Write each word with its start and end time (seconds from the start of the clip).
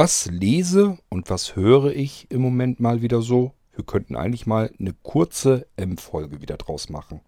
Was 0.00 0.26
lese 0.26 0.96
und 1.08 1.28
was 1.28 1.56
höre 1.56 1.86
ich 1.86 2.30
im 2.30 2.40
Moment 2.40 2.78
mal 2.78 3.02
wieder 3.02 3.20
so? 3.20 3.50
Wir 3.74 3.84
könnten 3.84 4.14
eigentlich 4.14 4.46
mal 4.46 4.70
eine 4.78 4.92
kurze 4.92 5.66
M-Folge 5.74 6.40
wieder 6.40 6.56
draus 6.56 6.88
machen. 6.88 7.20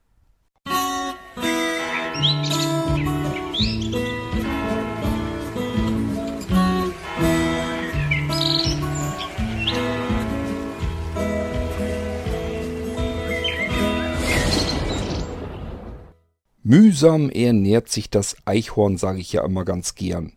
Mühsam 16.63 17.31
ernährt 17.31 17.89
sich 17.89 18.11
das 18.11 18.37
Eichhorn, 18.45 18.97
sage 18.97 19.19
ich 19.19 19.33
ja 19.33 19.45
immer 19.45 19.65
ganz 19.65 19.97
gern. 19.97 20.35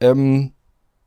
Ähm, 0.00 0.53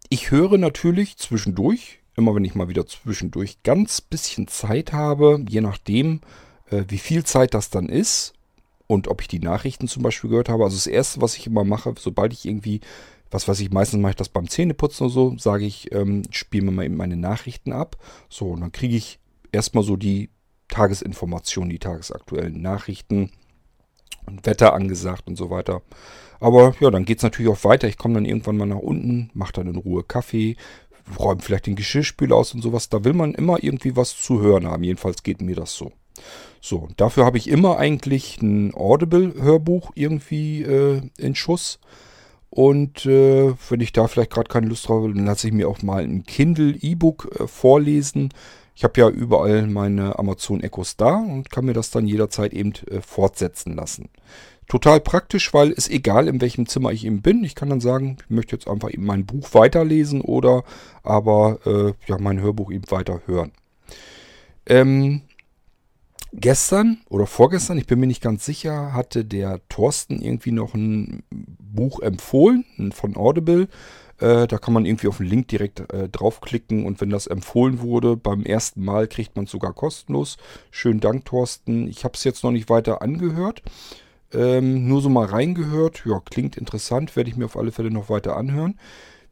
ich 0.09 0.31
höre 0.31 0.57
natürlich 0.57 1.17
zwischendurch, 1.17 1.99
immer 2.15 2.33
wenn 2.35 2.45
ich 2.45 2.55
mal 2.55 2.69
wieder 2.69 2.85
zwischendurch 2.85 3.61
ganz 3.63 4.01
bisschen 4.01 4.47
Zeit 4.47 4.93
habe, 4.93 5.43
je 5.47 5.61
nachdem, 5.61 6.21
äh, 6.69 6.83
wie 6.87 6.97
viel 6.97 7.23
Zeit 7.23 7.53
das 7.53 7.69
dann 7.69 7.89
ist 7.89 8.33
und 8.87 9.07
ob 9.07 9.21
ich 9.21 9.27
die 9.27 9.39
Nachrichten 9.39 9.87
zum 9.87 10.03
Beispiel 10.03 10.29
gehört 10.29 10.49
habe. 10.49 10.63
Also 10.63 10.75
das 10.75 10.87
Erste, 10.87 11.21
was 11.21 11.35
ich 11.37 11.47
immer 11.47 11.63
mache, 11.63 11.93
sobald 11.99 12.33
ich 12.33 12.45
irgendwie, 12.45 12.81
was 13.29 13.47
weiß 13.47 13.59
ich, 13.59 13.71
meistens 13.71 14.01
mache 14.01 14.11
ich 14.11 14.17
das 14.17 14.29
beim 14.29 14.49
Zähneputzen 14.49 15.05
oder 15.05 15.13
so, 15.13 15.37
sage 15.37 15.65
ich, 15.65 15.91
ähm, 15.93 16.23
spiele 16.31 16.65
mir 16.65 16.71
mal 16.71 16.85
eben 16.85 16.95
meine 16.95 17.17
Nachrichten 17.17 17.73
ab. 17.73 17.97
So, 18.29 18.51
und 18.51 18.61
dann 18.61 18.71
kriege 18.71 18.95
ich 18.95 19.19
erstmal 19.51 19.83
so 19.83 19.97
die 19.97 20.29
Tagesinformationen, 20.69 21.69
die 21.69 21.79
tagesaktuellen 21.79 22.61
Nachrichten 22.61 23.31
und 24.25 24.45
Wetter 24.45 24.73
angesagt 24.73 25.27
und 25.27 25.37
so 25.37 25.49
weiter. 25.49 25.81
Aber 26.39 26.75
ja, 26.79 26.91
dann 26.91 27.05
geht 27.05 27.17
es 27.17 27.23
natürlich 27.23 27.51
auch 27.51 27.63
weiter. 27.63 27.87
Ich 27.87 27.97
komme 27.97 28.15
dann 28.15 28.25
irgendwann 28.25 28.57
mal 28.57 28.65
nach 28.65 28.77
unten, 28.77 29.29
mache 29.33 29.53
dann 29.53 29.67
in 29.67 29.75
Ruhe 29.75 30.03
Kaffee, 30.03 30.55
räume 31.17 31.41
vielleicht 31.41 31.67
den 31.67 31.75
Geschirrspül 31.75 32.33
aus 32.33 32.53
und 32.53 32.61
sowas. 32.61 32.89
Da 32.89 33.03
will 33.03 33.13
man 33.13 33.33
immer 33.33 33.63
irgendwie 33.63 33.95
was 33.95 34.15
zu 34.15 34.41
hören 34.41 34.67
haben. 34.67 34.83
Jedenfalls 34.83 35.23
geht 35.23 35.41
mir 35.41 35.55
das 35.55 35.73
so. 35.73 35.91
So, 36.61 36.87
dafür 36.97 37.25
habe 37.25 37.37
ich 37.37 37.47
immer 37.47 37.77
eigentlich 37.77 38.41
ein 38.41 38.73
Audible-Hörbuch 38.73 39.91
irgendwie 39.95 40.63
äh, 40.63 41.01
in 41.17 41.35
Schuss. 41.35 41.79
Und 42.49 43.05
äh, 43.05 43.53
wenn 43.69 43.81
ich 43.81 43.93
da 43.93 44.07
vielleicht 44.07 44.31
gerade 44.31 44.49
keine 44.49 44.67
Lust 44.67 44.89
habe, 44.89 45.13
dann 45.13 45.25
lasse 45.25 45.47
ich 45.47 45.53
mir 45.53 45.67
auch 45.69 45.81
mal 45.81 46.03
ein 46.03 46.23
Kindle-E-Book 46.23 47.39
äh, 47.39 47.47
vorlesen. 47.47 48.33
Ich 48.75 48.83
habe 48.83 48.99
ja 48.99 49.09
überall 49.09 49.67
meine 49.67 50.17
Amazon 50.17 50.61
Echos 50.61 50.97
da 50.97 51.17
und 51.17 51.49
kann 51.49 51.65
mir 51.65 51.73
das 51.73 51.91
dann 51.91 52.07
jederzeit 52.07 52.53
eben 52.53 52.73
äh, 52.89 53.01
fortsetzen 53.01 53.75
lassen. 53.75 54.09
Total 54.67 54.99
praktisch, 54.99 55.53
weil 55.53 55.71
es 55.71 55.89
egal, 55.89 56.27
in 56.27 56.41
welchem 56.41 56.67
Zimmer 56.67 56.91
ich 56.91 57.05
eben 57.05 57.21
bin. 57.21 57.43
Ich 57.45 57.55
kann 57.55 57.69
dann 57.69 57.79
sagen, 57.79 58.17
ich 58.19 58.29
möchte 58.29 58.55
jetzt 58.55 58.67
einfach 58.67 58.91
eben 58.91 59.05
mein 59.05 59.25
Buch 59.25 59.53
weiterlesen 59.53 60.19
oder 60.19 60.63
aber 61.03 61.59
äh, 61.65 61.93
ja, 62.05 62.17
mein 62.19 62.41
Hörbuch 62.41 62.71
eben 62.71 62.89
weiter 62.91 63.21
hören. 63.25 63.53
Ähm, 64.65 65.21
gestern 66.33 66.97
oder 67.07 67.27
vorgestern, 67.27 67.77
ich 67.77 67.87
bin 67.87 67.99
mir 68.01 68.07
nicht 68.07 68.21
ganz 68.21 68.45
sicher, 68.45 68.93
hatte 68.93 69.23
der 69.23 69.61
Thorsten 69.69 70.21
irgendwie 70.21 70.51
noch 70.51 70.73
ein 70.73 71.23
Buch 71.29 72.01
empfohlen 72.01 72.65
von 72.91 73.15
Audible. 73.15 73.69
Äh, 74.19 74.47
da 74.47 74.57
kann 74.57 74.73
man 74.73 74.85
irgendwie 74.85 75.07
auf 75.07 75.17
den 75.17 75.27
Link 75.27 75.47
direkt 75.47 75.91
äh, 75.93 76.09
draufklicken 76.09 76.85
und 76.85 76.99
wenn 76.99 77.09
das 77.09 77.27
empfohlen 77.27 77.79
wurde, 77.79 78.17
beim 78.17 78.43
ersten 78.43 78.83
Mal 78.83 79.07
kriegt 79.07 79.37
man 79.37 79.45
es 79.45 79.51
sogar 79.51 79.71
kostenlos. 79.71 80.35
Schönen 80.71 80.99
Dank, 80.99 81.23
Thorsten. 81.23 81.87
Ich 81.87 82.03
habe 82.03 82.15
es 82.15 82.25
jetzt 82.25 82.43
noch 82.43 82.51
nicht 82.51 82.69
weiter 82.69 83.01
angehört. 83.01 83.61
Ähm, 84.33 84.87
nur 84.87 85.01
so 85.01 85.09
mal 85.09 85.25
reingehört. 85.25 86.03
Ja, 86.05 86.19
klingt 86.19 86.57
interessant. 86.57 87.15
Werde 87.15 87.29
ich 87.29 87.37
mir 87.37 87.45
auf 87.45 87.57
alle 87.57 87.71
Fälle 87.71 87.91
noch 87.91 88.09
weiter 88.09 88.35
anhören. 88.35 88.77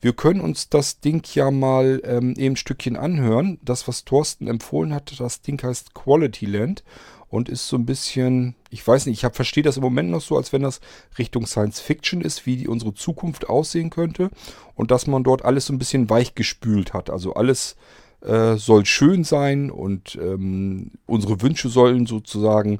Wir 0.01 0.13
können 0.13 0.41
uns 0.41 0.69
das 0.69 0.99
Ding 0.99 1.25
ja 1.33 1.49
mal 1.51 2.01
ähm, 2.05 2.35
eben 2.37 2.53
ein 2.53 2.57
Stückchen 2.57 2.95
anhören. 2.95 3.57
Das, 3.63 3.87
was 3.87 4.05
Thorsten 4.05 4.47
empfohlen 4.47 4.93
hat, 4.93 5.19
das 5.19 5.41
Ding 5.41 5.61
heißt 5.61 5.93
Quality 5.93 6.45
Land 6.45 6.83
und 7.29 7.49
ist 7.49 7.67
so 7.67 7.75
ein 7.75 7.85
bisschen, 7.85 8.55
ich 8.69 8.85
weiß 8.87 9.07
nicht, 9.07 9.23
ich 9.23 9.31
verstehe 9.33 9.63
das 9.63 9.77
im 9.77 9.83
Moment 9.83 10.11
noch 10.11 10.21
so, 10.21 10.37
als 10.37 10.53
wenn 10.53 10.61
das 10.61 10.79
Richtung 11.17 11.47
Science 11.47 11.79
Fiction 11.79 12.21
ist, 12.21 12.45
wie 12.45 12.57
die, 12.57 12.67
unsere 12.67 12.93
Zukunft 12.93 13.49
aussehen 13.49 13.89
könnte 13.89 14.29
und 14.75 14.91
dass 14.91 15.07
man 15.07 15.23
dort 15.23 15.43
alles 15.43 15.65
so 15.65 15.73
ein 15.73 15.79
bisschen 15.79 16.09
weichgespült 16.09 16.93
hat. 16.93 17.09
Also 17.09 17.33
alles 17.33 17.75
äh, 18.21 18.57
soll 18.57 18.85
schön 18.85 19.23
sein 19.23 19.71
und 19.71 20.17
ähm, 20.21 20.91
unsere 21.05 21.41
Wünsche 21.41 21.69
sollen 21.69 22.05
sozusagen 22.05 22.79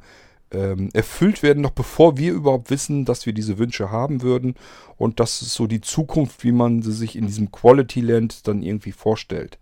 ähm, 0.51 0.89
erfüllt 0.93 1.43
werden, 1.43 1.61
noch 1.61 1.71
bevor 1.71 2.17
wir 2.17 2.33
überhaupt 2.33 2.69
wissen, 2.69 3.05
dass 3.05 3.25
wir 3.25 3.33
diese 3.33 3.57
Wünsche 3.57 3.91
haben 3.91 4.21
würden. 4.21 4.55
Und 4.97 5.19
das 5.19 5.41
ist 5.41 5.53
so 5.53 5.67
die 5.67 5.81
Zukunft, 5.81 6.43
wie 6.43 6.51
man 6.51 6.81
sie 6.81 6.93
sich 6.93 7.15
in 7.15 7.27
diesem 7.27 7.51
Quality 7.51 8.01
Land 8.01 8.47
dann 8.47 8.63
irgendwie 8.63 8.91
vorstellt. 8.91 9.57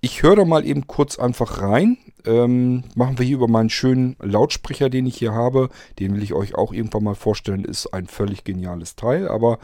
Ich 0.00 0.22
höre 0.22 0.36
da 0.36 0.44
mal 0.44 0.66
eben 0.66 0.86
kurz 0.86 1.18
einfach 1.18 1.62
rein. 1.62 1.96
Ähm, 2.26 2.84
machen 2.94 3.18
wir 3.18 3.24
hier 3.24 3.36
über 3.36 3.48
meinen 3.48 3.70
schönen 3.70 4.16
Lautsprecher, 4.20 4.90
den 4.90 5.06
ich 5.06 5.16
hier 5.16 5.32
habe. 5.32 5.70
Den 5.98 6.14
will 6.14 6.22
ich 6.22 6.34
euch 6.34 6.54
auch 6.54 6.74
irgendwann 6.74 7.04
mal 7.04 7.14
vorstellen. 7.14 7.64
Ist 7.64 7.86
ein 7.94 8.06
völlig 8.06 8.44
geniales 8.44 8.96
Teil. 8.96 9.28
Aber 9.28 9.58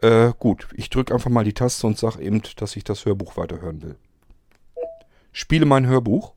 äh, 0.00 0.32
gut, 0.38 0.68
ich 0.74 0.90
drücke 0.90 1.12
einfach 1.12 1.30
mal 1.30 1.44
die 1.44 1.54
Taste 1.54 1.86
und 1.86 1.98
sage 1.98 2.22
eben, 2.22 2.40
dass 2.56 2.76
ich 2.76 2.84
das 2.84 3.04
Hörbuch 3.04 3.36
weiterhören 3.36 3.82
will. 3.82 3.96
Spiele 5.32 5.66
mein 5.66 5.86
Hörbuch. 5.86 6.34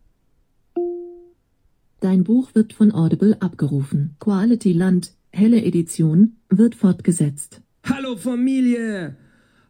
Dein 2.03 2.25
Buch 2.25 2.53
wird 2.53 2.73
von 2.73 2.91
Audible 2.91 3.37
abgerufen. 3.39 4.17
Quality 4.19 4.73
Land, 4.73 5.13
helle 5.31 5.63
Edition, 5.63 6.33
wird 6.49 6.75
fortgesetzt. 6.75 7.61
Hallo 7.85 8.17
Familie! 8.17 9.15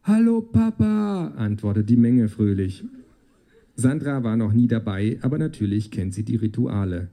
Hallo 0.02 0.42
Papa! 0.42 1.28
antwortet 1.38 1.92
die 1.92 1.96
Menge 1.96 2.30
fröhlich. 2.30 2.86
Sandra 3.76 4.24
war 4.24 4.36
noch 4.36 4.52
nie 4.52 4.66
dabei, 4.66 5.20
aber 5.22 5.38
natürlich 5.38 5.92
kennt 5.92 6.16
sie 6.16 6.24
die 6.24 6.38
Rituale. 6.38 7.10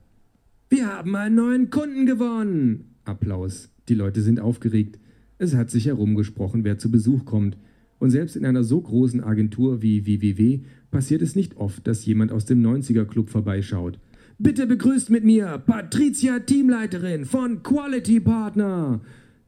Wir 0.70 0.86
haben 0.86 1.14
einen 1.14 1.34
neuen 1.34 1.68
Kunden 1.68 2.06
gewonnen! 2.06 2.94
Applaus. 3.04 3.68
Die 3.90 3.94
Leute 3.94 4.22
sind 4.22 4.40
aufgeregt. 4.40 4.98
Es 5.36 5.54
hat 5.54 5.70
sich 5.70 5.84
herumgesprochen, 5.84 6.64
wer 6.64 6.78
zu 6.78 6.90
Besuch 6.90 7.26
kommt. 7.26 7.58
Und 7.98 8.08
selbst 8.08 8.36
in 8.36 8.46
einer 8.46 8.64
so 8.64 8.80
großen 8.80 9.22
Agentur 9.22 9.82
wie 9.82 10.06
WWW 10.06 10.60
passiert 10.90 11.20
es 11.20 11.36
nicht 11.36 11.58
oft, 11.58 11.86
dass 11.86 12.06
jemand 12.06 12.32
aus 12.32 12.46
dem 12.46 12.62
90er 12.62 13.04
Club 13.04 13.28
vorbeischaut. 13.28 13.98
Bitte 14.42 14.66
begrüßt 14.66 15.10
mit 15.10 15.22
mir 15.22 15.62
Patricia 15.66 16.38
Teamleiterin 16.38 17.26
von 17.26 17.62
Quality 17.62 18.20
Partner. 18.20 19.02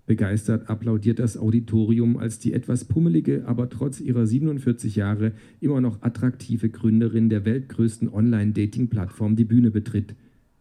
Begeistert 0.04 0.68
applaudiert 0.68 1.18
das 1.18 1.38
Auditorium, 1.38 2.18
als 2.18 2.40
die 2.40 2.52
etwas 2.52 2.84
pummelige, 2.84 3.44
aber 3.46 3.70
trotz 3.70 4.00
ihrer 4.00 4.26
47 4.26 4.94
Jahre 4.94 5.32
immer 5.60 5.80
noch 5.80 6.02
attraktive 6.02 6.68
Gründerin 6.68 7.30
der 7.30 7.46
weltgrößten 7.46 8.10
Online-Dating-Plattform 8.12 9.34
die 9.34 9.46
Bühne 9.46 9.70
betritt. 9.70 10.14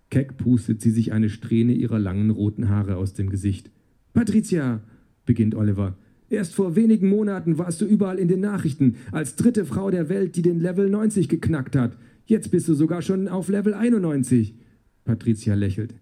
Keck 0.09 0.37
pustet 0.37 0.81
sie 0.81 0.91
sich 0.91 1.11
eine 1.11 1.29
Strähne 1.29 1.73
ihrer 1.73 1.99
langen 1.99 2.29
roten 2.29 2.69
Haare 2.69 2.95
aus 2.95 3.13
dem 3.13 3.29
Gesicht. 3.29 3.69
Patricia, 4.13 4.79
beginnt 5.25 5.55
Oliver, 5.55 5.97
erst 6.29 6.55
vor 6.55 6.77
wenigen 6.77 7.09
Monaten 7.09 7.57
warst 7.57 7.81
du 7.81 7.85
überall 7.85 8.17
in 8.17 8.29
den 8.29 8.39
Nachrichten 8.39 8.95
als 9.11 9.35
dritte 9.35 9.65
Frau 9.65 9.91
der 9.91 10.07
Welt, 10.07 10.37
die 10.37 10.41
den 10.41 10.61
Level 10.61 10.89
90 10.89 11.27
geknackt 11.27 11.75
hat. 11.75 11.97
Jetzt 12.31 12.49
bist 12.49 12.69
du 12.69 12.75
sogar 12.75 13.01
schon 13.01 13.27
auf 13.27 13.49
Level 13.49 13.73
91. 13.73 14.55
Patricia 15.03 15.53
lächelt. 15.53 15.93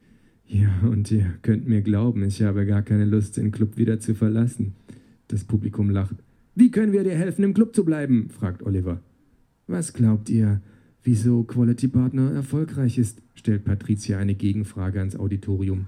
Ja, 0.45 0.69
und 0.88 1.09
ihr 1.09 1.25
könnt 1.41 1.67
mir 1.67 1.81
glauben, 1.81 2.23
ich 2.23 2.44
habe 2.44 2.67
gar 2.67 2.84
keine 2.84 3.06
Lust, 3.06 3.38
den 3.38 3.50
Club 3.50 3.78
wieder 3.78 4.00
zu 4.00 4.13
verlassen. 4.13 4.75
Das 5.28 5.44
Publikum 5.44 5.90
lacht. 5.90 6.13
Wie 6.53 6.69
können 6.69 6.91
wir 6.91 7.03
dir 7.03 7.16
helfen, 7.16 7.44
im 7.44 7.56
Club 7.56 7.73
zu 7.73 7.84
bleiben? 7.84 8.29
fragt 8.29 8.62
Oliver. 8.62 9.01
Was 9.66 9.94
glaubt 9.94 10.29
ihr, 10.29 10.62
wieso 11.01 11.41
Quality 11.41 11.88
Partner 11.88 12.31
erfolgreich 12.31 13.00
ist? 13.00 13.23
stellt 13.34 13.66
Patricia 13.66 14.19
eine 14.19 14.35
Gegenfrage 14.35 15.00
ans 15.00 15.16
Auditorium. 15.16 15.88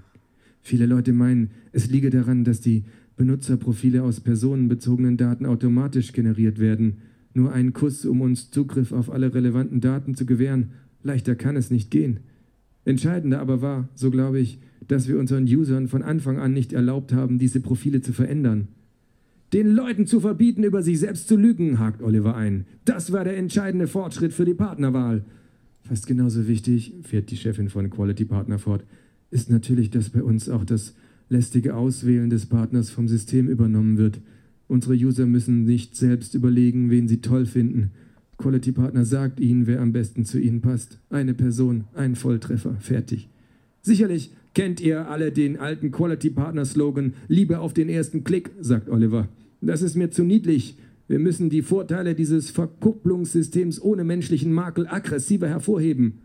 Viele 0.60 0.86
Leute 0.86 1.12
meinen, 1.12 1.52
es 1.70 1.88
liege 1.88 2.10
daran, 2.10 2.42
dass 2.42 2.60
die 2.60 2.82
Benutzerprofile 3.14 4.02
aus 4.02 4.18
personenbezogenen 4.18 5.16
Daten 5.16 5.46
automatisch 5.46 6.12
generiert 6.12 6.58
werden. 6.58 6.96
Nur 7.34 7.52
ein 7.52 7.72
Kuss, 7.72 8.04
um 8.04 8.20
uns 8.20 8.50
Zugriff 8.50 8.92
auf 8.92 9.10
alle 9.10 9.34
relevanten 9.34 9.80
Daten 9.80 10.14
zu 10.14 10.26
gewähren. 10.26 10.72
Leichter 11.02 11.34
kann 11.34 11.56
es 11.56 11.70
nicht 11.70 11.90
gehen. 11.90 12.20
Entscheidender 12.84 13.40
aber 13.40 13.62
war, 13.62 13.88
so 13.94 14.10
glaube 14.10 14.40
ich, 14.40 14.58
dass 14.88 15.08
wir 15.08 15.18
unseren 15.18 15.44
Usern 15.44 15.88
von 15.88 16.02
Anfang 16.02 16.38
an 16.38 16.52
nicht 16.52 16.72
erlaubt 16.72 17.12
haben, 17.12 17.38
diese 17.38 17.60
Profile 17.60 18.00
zu 18.00 18.12
verändern. 18.12 18.68
Den 19.52 19.70
Leuten 19.70 20.06
zu 20.06 20.20
verbieten, 20.20 20.64
über 20.64 20.82
sich 20.82 20.98
selbst 20.98 21.28
zu 21.28 21.36
lügen, 21.36 21.78
hakt 21.78 22.02
Oliver 22.02 22.36
ein. 22.36 22.64
Das 22.84 23.12
war 23.12 23.24
der 23.24 23.36
entscheidende 23.36 23.86
Fortschritt 23.86 24.32
für 24.32 24.44
die 24.44 24.54
Partnerwahl. 24.54 25.24
Fast 25.82 26.06
genauso 26.06 26.48
wichtig, 26.48 26.94
fährt 27.02 27.30
die 27.30 27.36
Chefin 27.36 27.68
von 27.68 27.90
Quality 27.90 28.24
Partner 28.24 28.58
fort, 28.58 28.84
ist 29.30 29.50
natürlich, 29.50 29.90
dass 29.90 30.10
bei 30.10 30.22
uns 30.22 30.48
auch 30.48 30.64
das 30.64 30.94
lästige 31.28 31.74
Auswählen 31.74 32.30
des 32.30 32.46
Partners 32.46 32.90
vom 32.90 33.08
System 33.08 33.48
übernommen 33.48 33.98
wird. 33.98 34.20
Unsere 34.72 34.94
User 34.94 35.26
müssen 35.26 35.64
nicht 35.64 35.96
selbst 35.96 36.34
überlegen, 36.34 36.90
wen 36.90 37.06
sie 37.06 37.20
toll 37.20 37.44
finden. 37.44 37.90
Quality 38.38 38.72
Partner 38.72 39.04
sagt 39.04 39.38
Ihnen, 39.38 39.66
wer 39.66 39.82
am 39.82 39.92
besten 39.92 40.24
zu 40.24 40.40
Ihnen 40.40 40.62
passt. 40.62 40.98
Eine 41.10 41.34
Person, 41.34 41.84
ein 41.92 42.16
Volltreffer, 42.16 42.76
fertig. 42.80 43.28
Sicherlich 43.82 44.30
kennt 44.54 44.80
ihr 44.80 45.10
alle 45.10 45.30
den 45.30 45.58
alten 45.58 45.90
Quality 45.90 46.30
Partner 46.30 46.64
Slogan, 46.64 47.12
Liebe 47.28 47.58
auf 47.58 47.74
den 47.74 47.90
ersten 47.90 48.24
Klick, 48.24 48.50
sagt 48.60 48.88
Oliver. 48.88 49.28
Das 49.60 49.82
ist 49.82 49.94
mir 49.94 50.10
zu 50.10 50.24
niedlich. 50.24 50.78
Wir 51.06 51.18
müssen 51.18 51.50
die 51.50 51.60
Vorteile 51.60 52.14
dieses 52.14 52.50
Verkupplungssystems 52.50 53.78
ohne 53.78 54.04
menschlichen 54.04 54.54
Makel 54.54 54.86
aggressiver 54.86 55.48
hervorheben. 55.48 56.22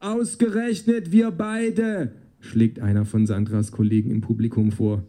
Ausgerechnet 0.00 1.12
wir 1.12 1.30
beide, 1.30 2.12
schlägt 2.40 2.80
einer 2.80 3.04
von 3.04 3.26
Sandras 3.26 3.70
Kollegen 3.70 4.10
im 4.10 4.22
Publikum 4.22 4.72
vor. 4.72 5.04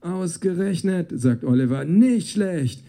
Ausgerechnet, 0.00 1.08
sagt 1.12 1.44
Oliver, 1.44 1.84
nicht 1.84 2.30
schlecht. 2.30 2.82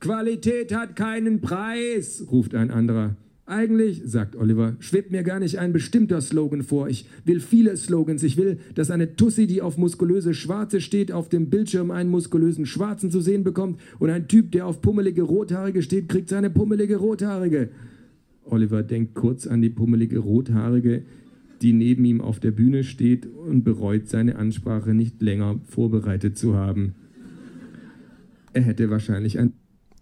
Qualität 0.00 0.74
hat 0.74 0.96
keinen 0.96 1.40
Preis, 1.42 2.24
ruft 2.30 2.54
ein 2.54 2.70
anderer. 2.70 3.16
Eigentlich, 3.44 4.02
sagt 4.04 4.36
Oliver, 4.36 4.76
schwebt 4.78 5.10
mir 5.10 5.22
gar 5.22 5.40
nicht 5.40 5.58
ein 5.58 5.72
bestimmter 5.72 6.20
Slogan 6.20 6.62
vor. 6.62 6.88
Ich 6.88 7.04
will 7.24 7.40
viele 7.40 7.76
Slogans. 7.76 8.22
Ich 8.22 8.36
will, 8.36 8.58
dass 8.76 8.90
eine 8.90 9.16
Tussi, 9.16 9.46
die 9.48 9.60
auf 9.60 9.76
muskulöse 9.76 10.34
Schwarze 10.34 10.80
steht, 10.80 11.10
auf 11.10 11.28
dem 11.28 11.50
Bildschirm 11.50 11.90
einen 11.90 12.10
muskulösen 12.10 12.64
Schwarzen 12.64 13.10
zu 13.10 13.20
sehen 13.20 13.42
bekommt 13.42 13.80
und 13.98 14.08
ein 14.08 14.28
Typ, 14.28 14.52
der 14.52 14.66
auf 14.66 14.80
pummelige 14.80 15.22
Rothaarige 15.22 15.82
steht, 15.82 16.08
kriegt 16.08 16.28
seine 16.28 16.48
pummelige 16.48 16.96
Rothaarige. 16.96 17.70
Oliver 18.44 18.82
denkt 18.82 19.14
kurz 19.14 19.46
an 19.46 19.60
die 19.60 19.70
pummelige 19.70 20.20
Rothaarige, 20.20 21.02
die 21.62 21.72
neben 21.72 22.04
ihm 22.04 22.20
auf 22.20 22.40
der 22.40 22.50
Bühne 22.50 22.84
steht 22.84 23.26
und 23.26 23.64
bereut 23.64 24.08
seine 24.08 24.36
Ansprache 24.36 24.94
nicht 24.94 25.20
länger 25.20 25.60
vorbereitet 25.68 26.38
zu 26.38 26.56
haben. 26.56 26.94
Er 28.52 28.62
hätte 28.62 28.90
wahrscheinlich 28.90 29.38
ein 29.38 29.52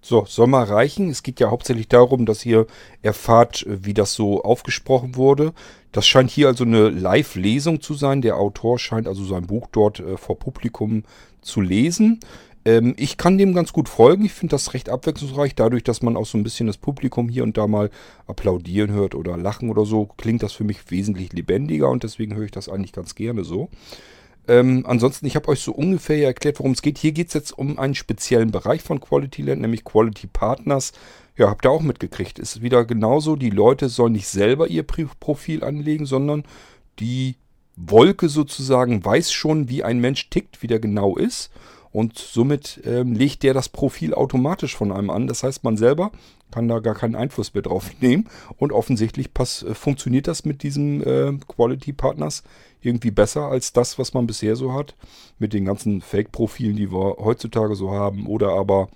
so, 0.00 0.25
soll 0.26 0.46
mal 0.46 0.64
reichen. 0.64 1.10
Es 1.10 1.25
geht 1.25 1.40
ja 1.40 1.50
hauptsächlich 1.50 1.88
darum, 1.88 2.25
dass 2.25 2.46
ihr 2.46 2.66
erfahrt, 3.02 3.66
wie 3.69 3.94
das 3.94 4.14
so 4.14 4.43
aufgesprochen 4.43 5.16
wurde. 5.16 5.52
Das 5.90 6.06
scheint 6.06 6.31
hier 6.31 6.46
also 6.46 6.64
eine 6.64 6.88
Live-Lesung 6.88 7.81
zu 7.81 7.94
sein. 7.94 8.22
Der 8.22 8.37
Autor 8.37 8.78
scheint 8.78 9.08
also 9.08 9.25
sein 9.25 9.46
Buch 9.46 9.66
dort 9.72 9.99
äh, 9.99 10.16
vor 10.16 10.38
Publikum 10.38 11.02
zu 11.40 11.61
lesen. 11.61 12.20
Ähm, 12.69 12.93
ich 12.99 13.17
kann 13.17 13.38
dem 13.38 13.55
ganz 13.55 13.73
gut 13.73 13.88
folgen. 13.88 14.26
Ich 14.26 14.35
finde 14.35 14.50
das 14.50 14.75
recht 14.75 14.91
abwechslungsreich. 14.91 15.55
Dadurch, 15.55 15.85
dass 15.85 16.03
man 16.03 16.19
auch 16.19 16.26
so 16.26 16.37
ein 16.37 16.43
bisschen 16.43 16.67
das 16.67 16.76
Publikum 16.76 17.31
hier 17.31 17.43
und 17.43 17.56
da 17.56 17.67
mal 17.67 17.91
applaudieren 18.26 18.93
hört 18.93 19.15
oder 19.15 19.38
lachen 19.38 19.70
oder 19.70 19.87
so, 19.87 20.11
klingt 20.19 20.43
das 20.43 20.53
für 20.53 20.65
mich 20.65 20.91
wesentlich 20.91 21.32
lebendiger 21.32 21.88
und 21.88 22.03
deswegen 22.03 22.35
höre 22.35 22.44
ich 22.44 22.50
das 22.50 22.69
eigentlich 22.69 22.93
ganz 22.93 23.15
gerne 23.15 23.43
so. 23.43 23.70
Ähm, 24.49 24.85
ansonsten, 24.87 25.25
ich 25.25 25.35
habe 25.35 25.49
euch 25.49 25.61
so 25.61 25.73
ungefähr 25.73 26.23
erklärt, 26.26 26.59
worum 26.59 26.73
es 26.73 26.82
geht. 26.82 26.99
Hier 26.99 27.12
geht 27.12 27.29
es 27.29 27.35
jetzt 27.35 27.56
um 27.56 27.79
einen 27.79 27.94
speziellen 27.94 28.50
Bereich 28.50 28.82
von 28.82 29.00
Quality 29.00 29.41
Land, 29.41 29.62
nämlich 29.62 29.85
Quality 29.85 30.26
Partners. 30.26 30.93
Ja, 31.38 31.49
habt 31.49 31.64
ihr 31.64 31.71
auch 31.71 31.81
mitgekriegt. 31.81 32.38
Ist 32.38 32.61
wieder 32.61 32.85
genauso, 32.85 33.37
die 33.37 33.50
Leute 33.50 33.88
sollen 33.88 34.12
nicht 34.12 34.29
selber 34.29 34.69
ihr 34.69 34.82
Profil 34.82 35.64
anlegen, 35.64 36.05
sondern 36.05 36.44
die 36.99 37.37
Wolke 37.76 38.29
sozusagen 38.29 39.03
weiß 39.03 39.32
schon, 39.32 39.71
wie 39.71 39.85
ein 39.85 40.00
Mensch 40.00 40.29
tickt, 40.29 40.62
wie 40.62 40.67
der 40.67 40.81
genau 40.81 41.17
ist. 41.17 41.50
Und 41.90 42.19
somit 42.19 42.81
ähm, 42.85 43.14
legt 43.14 43.43
der 43.43 43.55
das 43.55 43.69
Profil 43.69 44.14
automatisch 44.14 44.76
von 44.76 44.93
einem 44.93 45.11
an. 45.11 45.26
Das 45.26 45.43
heißt, 45.43 45.64
man 45.64 45.76
selber 45.76 46.12
kann 46.50 46.69
da 46.69 46.81
gar 46.81 46.94
keinen 46.94 47.17
Einfluss 47.17 47.55
mehr 47.55 47.62
drauf 47.62 47.90
nehmen. 48.00 48.29
Und 48.56 48.73
offensichtlich 48.73 49.32
pass, 49.32 49.62
äh, 49.62 49.75
funktioniert 49.75 50.26
das 50.26 50.44
mit 50.44 50.62
diesen 50.62 51.02
äh, 51.02 51.32
Quality 51.46 51.93
Partners 51.93 52.43
irgendwie 52.81 53.11
besser 53.11 53.46
als 53.46 53.73
das, 53.73 53.99
was 53.99 54.14
man 54.14 54.26
bisher 54.26 54.56
so 54.56 54.73
hat. 54.73 54.94
Mit 55.38 55.52
den 55.52 55.64
ganzen 55.64 56.00
Fake-Profilen, 56.00 56.76
die 56.76 56.93
wir 56.93 57.17
heutzutage 57.19 57.75
so 57.75 57.90
haben. 57.90 58.26
Oder 58.26 58.50
aber 58.50 58.88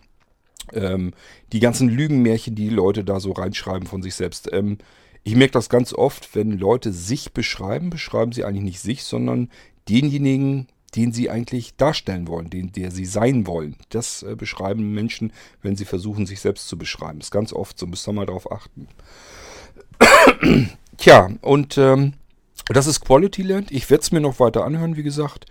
ähm, 0.73 1.13
die 1.53 1.61
ganzen 1.61 1.89
Lügenmärchen, 1.89 2.55
die 2.55 2.69
die 2.69 2.75
Leute 2.75 3.05
da 3.05 3.21
so 3.21 3.33
reinschreiben 3.33 3.87
von 3.87 4.03
sich 4.03 4.15
selbst. 4.15 4.53
Ähm, 4.53 4.79
ich 5.25 5.37
merke 5.37 5.53
das 5.53 5.69
ganz 5.69 5.93
oft, 5.93 6.35
wenn 6.35 6.59
Leute 6.59 6.93
sich 6.93 7.33
beschreiben, 7.33 7.91
beschreiben 7.91 8.33
sie 8.33 8.45
eigentlich 8.45 8.65
nicht 8.65 8.81
sich, 8.81 9.05
sondern 9.05 9.51
denjenigen, 9.89 10.69
den 10.95 11.13
sie 11.13 11.31
eigentlich 11.31 11.77
darstellen 11.77 12.29
wollen, 12.29 12.51
den 12.51 12.73
der 12.73 12.91
sie 12.91 13.07
sein 13.07 13.47
wollen. 13.47 13.77
Das 13.89 14.23
äh, 14.23 14.37
beschreiben 14.37 14.93
Menschen, 14.93 15.33
wenn 15.63 15.77
sie 15.77 15.85
versuchen, 15.85 16.27
sich 16.27 16.41
selbst 16.41 16.69
zu 16.69 16.77
beschreiben. 16.77 17.19
Das 17.19 17.29
ist 17.29 17.33
ganz 17.33 17.53
oft 17.53 17.79
so, 17.79 17.87
müsst 17.87 18.07
ihr 18.09 18.13
mal 18.13 18.27
darauf 18.27 18.51
achten. 18.51 18.89
Tja, 20.99 21.31
und 21.41 21.79
ähm, 21.79 22.15
das 22.67 22.87
ist 22.87 23.01
Quality 23.01 23.43
Land. 23.43 23.71
Ich 23.71 23.89
werde 23.91 24.03
es 24.03 24.13
mir 24.13 24.21
noch 24.21 24.39
weiter 24.39 24.65
anhören, 24.65 24.97
wie 24.97 25.03
gesagt. 25.03 25.47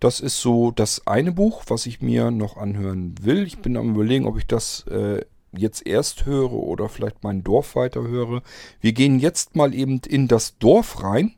Das 0.00 0.20
ist 0.20 0.40
so 0.40 0.70
das 0.70 1.06
eine 1.06 1.32
Buch, 1.32 1.64
was 1.68 1.86
ich 1.86 2.02
mir 2.02 2.30
noch 2.30 2.56
anhören 2.56 3.14
will. 3.22 3.46
Ich 3.46 3.58
bin 3.58 3.76
am 3.76 3.94
überlegen, 3.94 4.26
ob 4.26 4.36
ich 4.36 4.46
das 4.46 4.86
äh, 4.88 5.24
jetzt 5.56 5.86
erst 5.86 6.26
höre 6.26 6.52
oder 6.52 6.88
vielleicht 6.88 7.22
mein 7.22 7.42
Dorf 7.42 7.74
weiterhöre. 7.74 8.42
Wir 8.80 8.92
gehen 8.92 9.18
jetzt 9.18 9.56
mal 9.56 9.72
eben 9.74 10.00
in 10.06 10.28
das 10.28 10.58
Dorf 10.58 11.02
rein. 11.02 11.34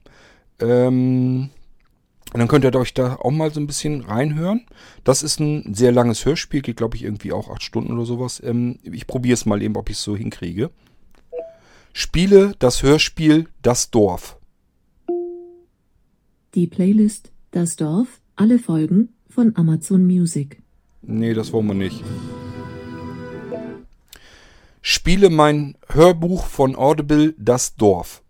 Ähm, 0.58 1.50
und 2.32 2.40
dann 2.40 2.48
könnt 2.48 2.64
ihr 2.64 2.74
euch 2.74 2.92
da 2.92 3.16
auch 3.16 3.30
mal 3.30 3.52
so 3.52 3.60
ein 3.60 3.66
bisschen 3.66 4.02
reinhören. 4.02 4.66
Das 5.04 5.22
ist 5.22 5.40
ein 5.40 5.74
sehr 5.74 5.92
langes 5.92 6.24
Hörspiel, 6.24 6.60
geht 6.60 6.76
glaube 6.76 6.96
ich 6.96 7.04
irgendwie 7.04 7.32
auch 7.32 7.48
acht 7.48 7.62
Stunden 7.62 7.92
oder 7.92 8.04
sowas. 8.04 8.42
Ähm, 8.44 8.78
ich 8.82 9.06
probiere 9.06 9.34
es 9.34 9.46
mal 9.46 9.62
eben, 9.62 9.76
ob 9.76 9.88
ich 9.90 9.96
es 9.96 10.02
so 10.02 10.16
hinkriege. 10.16 10.70
Spiele 11.92 12.54
das 12.58 12.82
Hörspiel 12.82 13.48
Das 13.62 13.90
Dorf. 13.90 14.38
Die 16.54 16.66
Playlist 16.66 17.32
Das 17.52 17.76
Dorf, 17.76 18.20
alle 18.34 18.58
Folgen 18.58 19.10
von 19.28 19.56
Amazon 19.56 20.06
Music. 20.06 20.62
Nee, 21.02 21.32
das 21.32 21.52
wollen 21.52 21.68
wir 21.68 21.74
nicht. 21.74 22.02
Spiele 24.82 25.30
mein 25.30 25.76
Hörbuch 25.88 26.46
von 26.46 26.76
Audible 26.76 27.34
Das 27.38 27.76
Dorf. 27.76 28.22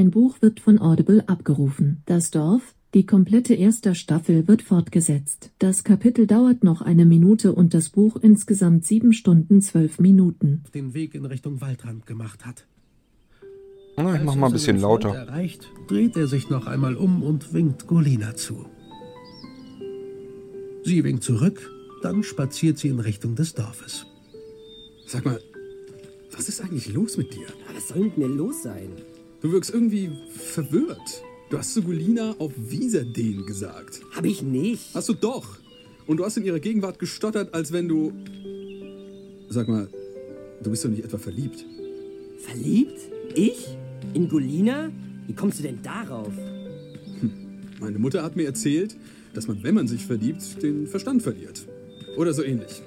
Dein 0.00 0.12
Buch 0.12 0.40
wird 0.40 0.60
von 0.60 0.78
Audible 0.78 1.28
abgerufen. 1.28 2.02
Das 2.06 2.30
Dorf, 2.30 2.74
die 2.94 3.04
komplette 3.04 3.52
erste 3.52 3.94
Staffel 3.94 4.48
wird 4.48 4.62
fortgesetzt. 4.62 5.50
Das 5.58 5.84
Kapitel 5.84 6.26
dauert 6.26 6.64
noch 6.64 6.80
eine 6.80 7.04
Minute 7.04 7.52
und 7.52 7.74
das 7.74 7.90
Buch 7.90 8.16
insgesamt 8.16 8.86
sieben 8.86 9.12
Stunden 9.12 9.60
zwölf 9.60 9.98
Minuten. 9.98 10.64
Den 10.72 10.94
Weg 10.94 11.14
in 11.14 11.26
Richtung 11.26 11.60
Waldrand 11.60 12.06
gemacht 12.06 12.46
hat. 12.46 12.66
Na, 13.98 14.16
ich 14.16 14.24
mach 14.24 14.36
mal 14.36 14.46
ein 14.46 14.54
bisschen 14.54 14.80
lauter. 14.80 15.14
Erreicht, 15.14 15.70
dreht 15.86 16.16
er 16.16 16.28
sich 16.28 16.48
noch 16.48 16.66
einmal 16.66 16.96
um 16.96 17.22
und 17.22 17.52
winkt 17.52 17.86
Golina 17.86 18.34
zu. 18.34 18.64
Sie 20.82 21.04
winkt 21.04 21.24
zurück, 21.24 21.70
dann 22.00 22.22
spaziert 22.22 22.78
sie 22.78 22.88
in 22.88 23.00
Richtung 23.00 23.34
des 23.34 23.52
Dorfes. 23.52 24.06
Sag 25.06 25.26
mal, 25.26 25.38
was 26.32 26.48
ist 26.48 26.62
eigentlich 26.62 26.90
los 26.90 27.18
mit 27.18 27.34
dir? 27.34 27.48
Was 27.74 27.88
soll 27.88 28.04
mit 28.04 28.16
mir 28.16 28.28
los 28.28 28.62
sein? 28.62 28.88
Du 29.40 29.52
wirkst 29.52 29.72
irgendwie 29.72 30.10
verwirrt. 30.28 31.22
Du 31.48 31.56
hast 31.56 31.72
zu 31.72 31.82
Gulina 31.82 32.34
auf 32.38 32.52
Wieserdeen 32.56 33.46
gesagt. 33.46 34.02
Hab 34.14 34.24
ich 34.26 34.42
nicht. 34.42 34.94
Hast 34.94 35.08
du 35.08 35.14
doch. 35.14 35.56
Und 36.06 36.18
du 36.18 36.24
hast 36.24 36.36
in 36.36 36.44
ihrer 36.44 36.60
Gegenwart 36.60 36.98
gestottert, 36.98 37.54
als 37.54 37.72
wenn 37.72 37.88
du... 37.88 38.12
Sag 39.48 39.66
mal, 39.68 39.88
du 40.62 40.70
bist 40.70 40.84
doch 40.84 40.90
nicht 40.90 41.04
etwa 41.04 41.16
verliebt? 41.16 41.64
Verliebt? 42.40 43.00
Ich? 43.34 43.68
In 44.12 44.28
Gulina? 44.28 44.92
Wie 45.26 45.32
kommst 45.32 45.58
du 45.58 45.62
denn 45.62 45.80
darauf? 45.82 46.32
Hm. 47.20 47.32
Meine 47.80 47.98
Mutter 47.98 48.22
hat 48.22 48.36
mir 48.36 48.44
erzählt, 48.44 48.94
dass 49.32 49.48
man, 49.48 49.62
wenn 49.62 49.74
man 49.74 49.88
sich 49.88 50.04
verliebt, 50.04 50.62
den 50.62 50.86
Verstand 50.86 51.22
verliert. 51.22 51.66
Oder 52.16 52.34
so 52.34 52.42
ähnlich. 52.42 52.82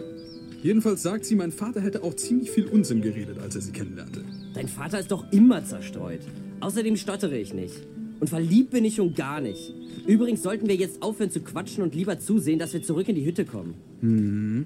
Jedenfalls 0.63 1.03
sagt 1.03 1.25
sie, 1.25 1.35
mein 1.35 1.51
Vater 1.51 1.81
hätte 1.81 2.03
auch 2.03 2.15
ziemlich 2.15 2.49
viel 2.49 2.65
Unsinn 2.67 3.01
geredet, 3.01 3.37
als 3.37 3.55
er 3.55 3.61
sie 3.61 3.73
kennenlernte. 3.73 4.23
Dein 4.53 4.69
Vater 4.69 4.97
ist 4.97 5.11
doch 5.11 5.29
immer 5.33 5.65
zerstreut. 5.65 6.21
Außerdem 6.61 6.95
stottere 6.95 7.37
ich 7.37 7.53
nicht. 7.53 7.75
Und 8.21 8.29
verliebt 8.29 8.71
bin 8.71 8.85
ich 8.85 8.95
schon 8.95 9.13
gar 9.13 9.41
nicht. 9.41 9.73
Übrigens 10.07 10.41
sollten 10.41 10.69
wir 10.69 10.75
jetzt 10.75 11.01
aufhören 11.01 11.31
zu 11.31 11.41
quatschen 11.41 11.83
und 11.83 11.93
lieber 11.93 12.17
zusehen, 12.17 12.59
dass 12.59 12.71
wir 12.71 12.81
zurück 12.81 13.09
in 13.09 13.15
die 13.15 13.25
Hütte 13.25 13.43
kommen. 13.43 13.73
Hm. 13.99 14.65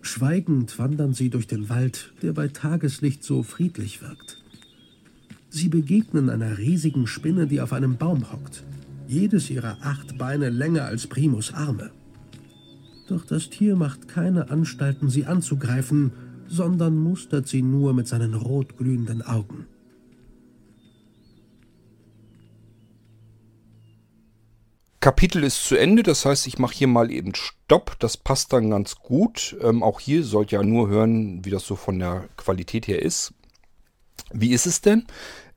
Schweigend 0.00 0.78
wandern 0.78 1.12
sie 1.12 1.28
durch 1.28 1.46
den 1.46 1.68
Wald, 1.68 2.14
der 2.22 2.32
bei 2.32 2.48
Tageslicht 2.48 3.22
so 3.24 3.42
friedlich 3.42 4.00
wirkt. 4.00 4.42
Sie 5.50 5.68
begegnen 5.68 6.30
einer 6.30 6.56
riesigen 6.56 7.06
Spinne, 7.06 7.46
die 7.46 7.60
auf 7.60 7.74
einem 7.74 7.98
Baum 7.98 8.32
hockt. 8.32 8.62
Jedes 9.06 9.50
ihrer 9.50 9.76
acht 9.82 10.16
Beine 10.16 10.48
länger 10.48 10.86
als 10.86 11.06
Primus 11.06 11.52
Arme. 11.52 11.90
Doch 13.08 13.24
das 13.24 13.50
Tier 13.50 13.76
macht 13.76 14.08
keine 14.08 14.50
Anstalten, 14.50 15.08
sie 15.08 15.26
anzugreifen, 15.26 16.12
sondern 16.48 16.96
mustert 16.96 17.46
sie 17.46 17.62
nur 17.62 17.94
mit 17.94 18.08
seinen 18.08 18.34
rotglühenden 18.34 19.22
Augen. 19.22 19.66
Kapitel 25.00 25.44
ist 25.44 25.64
zu 25.64 25.76
Ende, 25.76 26.02
das 26.02 26.24
heißt, 26.24 26.48
ich 26.48 26.58
mache 26.58 26.74
hier 26.74 26.88
mal 26.88 27.12
eben 27.12 27.32
Stopp. 27.36 27.96
Das 28.00 28.16
passt 28.16 28.52
dann 28.52 28.70
ganz 28.70 28.96
gut. 28.96 29.56
Ähm, 29.62 29.84
auch 29.84 30.00
hier 30.00 30.24
sollt 30.24 30.50
ihr 30.50 30.58
ja 30.58 30.64
nur 30.64 30.88
hören, 30.88 31.44
wie 31.44 31.50
das 31.50 31.64
so 31.64 31.76
von 31.76 32.00
der 32.00 32.28
Qualität 32.36 32.88
her 32.88 33.00
ist. 33.00 33.32
Wie 34.32 34.52
ist 34.52 34.66
es 34.66 34.80
denn? 34.80 35.06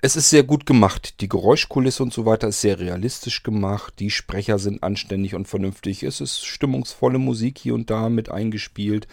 Es 0.01 0.15
ist 0.15 0.29
sehr 0.29 0.44
gut 0.44 0.65
gemacht. 0.65 1.20
Die 1.20 1.27
Geräuschkulisse 1.27 2.03
und 2.03 2.13
so 2.13 2.25
weiter 2.25 2.48
ist 2.48 2.62
sehr 2.62 2.79
realistisch 2.79 3.44
gemacht. 3.44 3.96
Die 4.00 4.10
Sprecher 4.10 4.58
sind 4.58 4.82
anständig 4.82 5.36
und 5.36 5.50
vernünftig. 5.50 6.03
Es 6.03 6.22
ist 6.22 6.46
stimmungsvolle 6.46 7.20
Musik 7.20 7.58
hier 7.58 7.75
und 7.75 7.89
da 7.89 8.08
mit 8.08 8.32
eingespielt. 8.32 9.10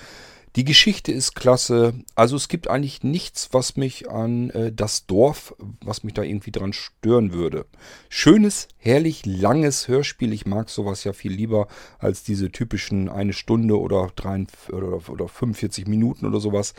Die 0.56 0.64
Geschichte 0.64 1.12
ist 1.12 1.34
klasse. 1.34 1.92
Also 2.14 2.34
es 2.34 2.48
gibt 2.48 2.68
eigentlich 2.68 3.02
nichts, 3.02 3.50
was 3.52 3.76
mich 3.76 4.08
an 4.08 4.48
äh, 4.50 4.72
das 4.72 5.06
Dorf, 5.06 5.54
was 5.84 6.02
mich 6.02 6.14
da 6.14 6.22
irgendwie 6.22 6.50
dran 6.50 6.72
stören 6.72 7.34
würde. 7.34 7.66
Schönes, 8.08 8.68
herrlich 8.78 9.26
langes 9.26 9.86
Hörspiel. 9.86 10.32
Ich 10.32 10.46
mag 10.46 10.70
sowas 10.70 11.04
ja 11.04 11.12
viel 11.12 11.32
lieber 11.32 11.68
als 11.98 12.22
diese 12.22 12.50
typischen 12.50 13.10
eine 13.10 13.34
Stunde 13.34 13.78
oder, 13.78 14.10
drei, 14.16 14.46
oder, 14.72 15.06
oder 15.10 15.28
45 15.28 15.86
Minuten 15.88 16.24
oder 16.24 16.40
sowas. 16.40 16.72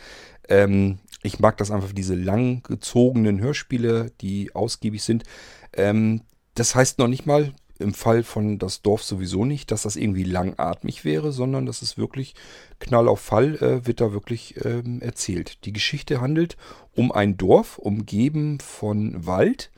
Ähm, 0.49 0.97
ich 1.21 1.39
mag 1.39 1.57
das 1.57 1.69
einfach, 1.69 1.91
diese 1.91 2.15
lang 2.15 2.63
gezogenen 2.63 3.39
Hörspiele, 3.39 4.11
die 4.21 4.55
ausgiebig 4.55 5.03
sind. 5.03 5.23
Ähm, 5.73 6.21
das 6.55 6.73
heißt 6.73 6.97
noch 6.97 7.07
nicht 7.07 7.27
mal, 7.27 7.53
im 7.79 7.93
Fall 7.93 8.23
von 8.23 8.59
das 8.59 8.81
Dorf 8.81 9.03
sowieso 9.03 9.45
nicht, 9.45 9.71
dass 9.71 9.83
das 9.83 9.95
irgendwie 9.95 10.23
langatmig 10.23 11.05
wäre, 11.05 11.31
sondern 11.31 11.65
dass 11.65 11.81
es 11.81 11.97
wirklich 11.97 12.35
Knall 12.79 13.07
auf 13.07 13.19
Fall 13.19 13.55
äh, 13.57 13.85
wird 13.85 14.01
da 14.01 14.11
wirklich 14.11 14.63
ähm, 14.65 15.01
erzählt. 15.01 15.65
Die 15.65 15.73
Geschichte 15.73 16.21
handelt 16.21 16.57
um 16.95 17.11
ein 17.11 17.37
Dorf, 17.37 17.77
umgeben 17.77 18.59
von 18.59 19.25
Wald. 19.25 19.71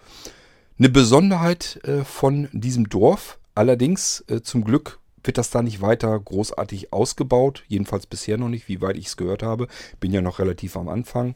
Eine 0.78 0.90
Besonderheit 0.90 1.80
äh, 1.84 2.04
von 2.04 2.48
diesem 2.54 2.90
Dorf, 2.90 3.40
allerdings 3.56 4.24
äh, 4.28 4.42
zum 4.42 4.64
Glück 4.64 5.00
wird 5.24 5.38
das 5.38 5.50
da 5.50 5.62
nicht 5.62 5.82
weiter 5.82 6.18
großartig 6.18 6.94
ausgebaut, 6.94 7.64
jedenfalls 7.68 8.08
bisher 8.08 8.38
noch 8.38 8.50
nicht, 8.50 8.68
wie 8.68 8.82
weit 8.82 8.98
ich 8.98 9.08
es 9.08 9.18
gehört 9.18 9.44
habe. 9.44 9.68
Bin 10.00 10.14
ja 10.14 10.22
noch 10.22 10.40
relativ 10.40 10.78
am 10.78 10.88
Anfang. 10.88 11.36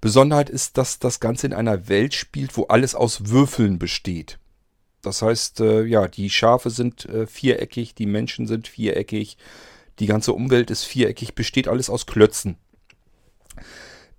Besonderheit 0.00 0.50
ist, 0.50 0.78
dass 0.78 0.98
das 0.98 1.20
Ganze 1.20 1.46
in 1.46 1.52
einer 1.52 1.88
Welt 1.88 2.14
spielt, 2.14 2.56
wo 2.56 2.64
alles 2.64 2.94
aus 2.94 3.28
Würfeln 3.28 3.78
besteht. 3.78 4.38
Das 5.02 5.22
heißt, 5.22 5.60
äh, 5.60 5.84
ja, 5.84 6.08
die 6.08 6.30
Schafe 6.30 6.70
sind 6.70 7.06
äh, 7.06 7.26
viereckig, 7.26 7.94
die 7.94 8.06
Menschen 8.06 8.46
sind 8.46 8.68
viereckig, 8.68 9.38
die 9.98 10.06
ganze 10.06 10.32
Umwelt 10.32 10.70
ist 10.70 10.84
viereckig, 10.84 11.34
besteht 11.34 11.68
alles 11.68 11.90
aus 11.90 12.06
Klötzen. 12.06 12.56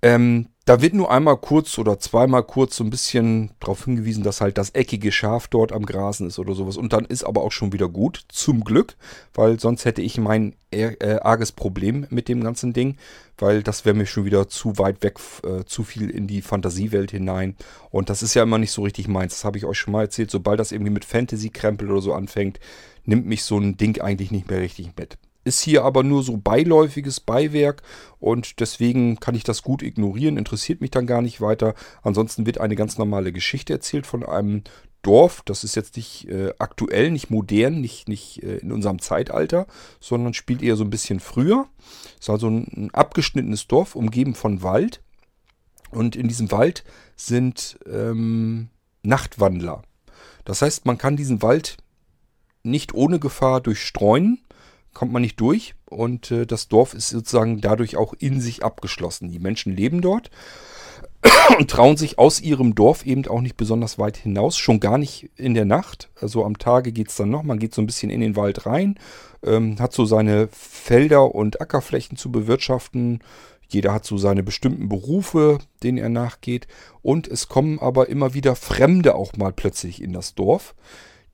Ähm, 0.01 0.47
da 0.65 0.79
wird 0.79 0.93
nur 0.93 1.11
einmal 1.11 1.37
kurz 1.37 1.79
oder 1.79 1.99
zweimal 1.99 2.43
kurz 2.43 2.75
so 2.75 2.83
ein 2.83 2.91
bisschen 2.91 3.51
darauf 3.59 3.85
hingewiesen, 3.85 4.23
dass 4.23 4.41
halt 4.41 4.59
das 4.59 4.69
eckige 4.71 5.11
Schaf 5.11 5.47
dort 5.47 5.71
am 5.71 5.85
Grasen 5.85 6.27
ist 6.27 6.37
oder 6.37 6.53
sowas. 6.53 6.77
Und 6.77 6.93
dann 6.93 7.05
ist 7.05 7.23
aber 7.23 7.41
auch 7.41 7.51
schon 7.51 7.73
wieder 7.73 7.89
gut, 7.89 8.25
zum 8.29 8.63
Glück, 8.63 8.95
weil 9.33 9.59
sonst 9.59 9.85
hätte 9.85 10.03
ich 10.03 10.19
mein 10.19 10.55
äh, 10.69 11.19
arges 11.19 11.51
Problem 11.51 12.05
mit 12.11 12.29
dem 12.29 12.43
ganzen 12.43 12.73
Ding, 12.73 12.97
weil 13.39 13.63
das 13.63 13.85
wäre 13.85 13.95
mir 13.95 14.05
schon 14.05 14.25
wieder 14.25 14.47
zu 14.49 14.77
weit 14.77 15.01
weg, 15.03 15.19
äh, 15.43 15.65
zu 15.65 15.83
viel 15.83 16.11
in 16.11 16.27
die 16.27 16.43
Fantasiewelt 16.43 17.09
hinein. 17.09 17.55
Und 17.89 18.09
das 18.11 18.21
ist 18.21 18.35
ja 18.35 18.43
immer 18.43 18.59
nicht 18.59 18.71
so 18.71 18.83
richtig 18.83 19.07
meins. 19.07 19.33
Das 19.33 19.45
habe 19.45 19.57
ich 19.57 19.65
euch 19.65 19.79
schon 19.79 19.93
mal 19.93 20.03
erzählt. 20.03 20.29
Sobald 20.29 20.59
das 20.59 20.71
irgendwie 20.71 20.91
mit 20.91 21.05
Fantasy-Krempel 21.05 21.91
oder 21.91 22.01
so 22.01 22.13
anfängt, 22.13 22.59
nimmt 23.03 23.25
mich 23.25 23.43
so 23.43 23.57
ein 23.57 23.77
Ding 23.77 23.99
eigentlich 23.99 24.29
nicht 24.29 24.49
mehr 24.49 24.61
richtig 24.61 24.91
mit 24.95 25.17
ist 25.43 25.61
hier 25.61 25.83
aber 25.83 26.03
nur 26.03 26.23
so 26.23 26.37
beiläufiges 26.37 27.19
Beiwerk 27.19 27.81
und 28.19 28.59
deswegen 28.59 29.19
kann 29.19 29.35
ich 29.35 29.43
das 29.43 29.63
gut 29.63 29.81
ignorieren, 29.81 30.37
interessiert 30.37 30.81
mich 30.81 30.91
dann 30.91 31.07
gar 31.07 31.21
nicht 31.21 31.41
weiter. 31.41 31.73
Ansonsten 32.03 32.45
wird 32.45 32.59
eine 32.59 32.75
ganz 32.75 32.97
normale 32.97 33.31
Geschichte 33.31 33.73
erzählt 33.73 34.05
von 34.05 34.23
einem 34.23 34.63
Dorf, 35.01 35.41
das 35.45 35.63
ist 35.63 35.75
jetzt 35.75 35.95
nicht 35.95 36.27
äh, 36.27 36.53
aktuell, 36.59 37.09
nicht 37.09 37.31
modern, 37.31 37.81
nicht, 37.81 38.07
nicht 38.07 38.43
äh, 38.43 38.57
in 38.57 38.71
unserem 38.71 38.99
Zeitalter, 38.99 39.65
sondern 39.99 40.35
spielt 40.35 40.61
eher 40.61 40.75
so 40.75 40.83
ein 40.83 40.91
bisschen 40.91 41.19
früher. 41.19 41.67
Ist 42.19 42.29
also 42.29 42.47
ein, 42.47 42.67
ein 42.75 42.91
abgeschnittenes 42.93 43.67
Dorf, 43.67 43.95
umgeben 43.95 44.35
von 44.35 44.61
Wald. 44.61 45.01
Und 45.89 46.15
in 46.15 46.27
diesem 46.27 46.51
Wald 46.51 46.83
sind 47.15 47.79
ähm, 47.91 48.69
Nachtwandler. 49.01 49.81
Das 50.45 50.61
heißt, 50.61 50.85
man 50.85 50.99
kann 50.99 51.17
diesen 51.17 51.41
Wald 51.41 51.77
nicht 52.63 52.93
ohne 52.93 53.19
Gefahr 53.19 53.59
durchstreuen 53.59 54.39
kommt 54.93 55.11
man 55.11 55.21
nicht 55.21 55.39
durch 55.39 55.75
und 55.85 56.31
äh, 56.31 56.45
das 56.45 56.67
Dorf 56.67 56.93
ist 56.93 57.09
sozusagen 57.09 57.61
dadurch 57.61 57.97
auch 57.97 58.13
in 58.17 58.41
sich 58.41 58.63
abgeschlossen. 58.63 59.31
Die 59.31 59.39
Menschen 59.39 59.75
leben 59.75 60.01
dort 60.01 60.29
und 61.57 61.69
trauen 61.69 61.97
sich 61.97 62.17
aus 62.17 62.41
ihrem 62.41 62.75
Dorf 62.75 63.05
eben 63.05 63.25
auch 63.27 63.41
nicht 63.41 63.57
besonders 63.57 63.99
weit 63.99 64.17
hinaus, 64.17 64.57
schon 64.57 64.79
gar 64.79 64.97
nicht 64.97 65.29
in 65.37 65.53
der 65.53 65.65
Nacht. 65.65 66.09
Also 66.19 66.45
am 66.45 66.57
Tage 66.57 66.91
geht 66.91 67.09
es 67.09 67.15
dann 67.15 67.29
noch, 67.29 67.43
man 67.43 67.59
geht 67.59 67.73
so 67.73 67.81
ein 67.81 67.85
bisschen 67.85 68.09
in 68.09 68.21
den 68.21 68.35
Wald 68.35 68.65
rein, 68.65 68.97
ähm, 69.43 69.79
hat 69.79 69.93
so 69.93 70.05
seine 70.05 70.49
Felder 70.51 71.33
und 71.33 71.61
Ackerflächen 71.61 72.17
zu 72.17 72.31
bewirtschaften. 72.31 73.19
Jeder 73.69 73.93
hat 73.93 74.05
so 74.05 74.17
seine 74.17 74.43
bestimmten 74.43 74.89
Berufe, 74.89 75.59
denen 75.81 75.97
er 75.97 76.09
nachgeht. 76.09 76.67
Und 77.01 77.27
es 77.27 77.47
kommen 77.47 77.79
aber 77.79 78.09
immer 78.09 78.33
wieder 78.33 78.55
Fremde 78.55 79.15
auch 79.15 79.33
mal 79.37 79.53
plötzlich 79.53 80.01
in 80.01 80.11
das 80.11 80.35
Dorf 80.35 80.75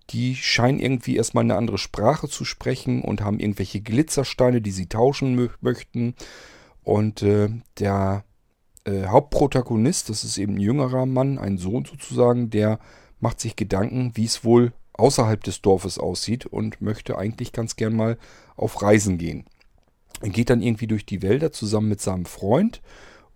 die 0.09 0.35
scheinen 0.35 0.79
irgendwie 0.79 1.17
erstmal 1.17 1.43
eine 1.43 1.55
andere 1.55 1.77
Sprache 1.77 2.27
zu 2.29 2.45
sprechen 2.45 3.01
und 3.01 3.21
haben 3.21 3.39
irgendwelche 3.39 3.81
Glitzersteine, 3.81 4.61
die 4.61 4.71
sie 4.71 4.87
tauschen 4.87 5.35
mö 5.35 5.49
möchten. 5.61 6.15
Und 6.83 7.21
äh, 7.21 7.49
der 7.79 8.23
äh, 8.85 9.07
Hauptprotagonist, 9.07 10.09
das 10.09 10.23
ist 10.23 10.37
eben 10.37 10.55
ein 10.55 10.61
jüngerer 10.61 11.05
Mann, 11.05 11.37
ein 11.37 11.57
Sohn 11.57 11.85
sozusagen, 11.85 12.49
der 12.49 12.79
macht 13.19 13.41
sich 13.41 13.55
Gedanken, 13.55 14.11
wie 14.15 14.25
es 14.25 14.43
wohl 14.43 14.71
außerhalb 14.93 15.43
des 15.43 15.61
Dorfes 15.61 15.99
aussieht 15.99 16.45
und 16.45 16.81
möchte 16.81 17.17
eigentlich 17.17 17.51
ganz 17.51 17.75
gern 17.75 17.95
mal 17.95 18.17
auf 18.55 18.81
Reisen 18.81 19.17
gehen. 19.17 19.45
Er 20.21 20.29
geht 20.29 20.49
dann 20.49 20.61
irgendwie 20.61 20.87
durch 20.87 21.05
die 21.05 21.21
Wälder 21.21 21.51
zusammen 21.51 21.89
mit 21.89 22.01
seinem 22.01 22.25
Freund 22.25 22.81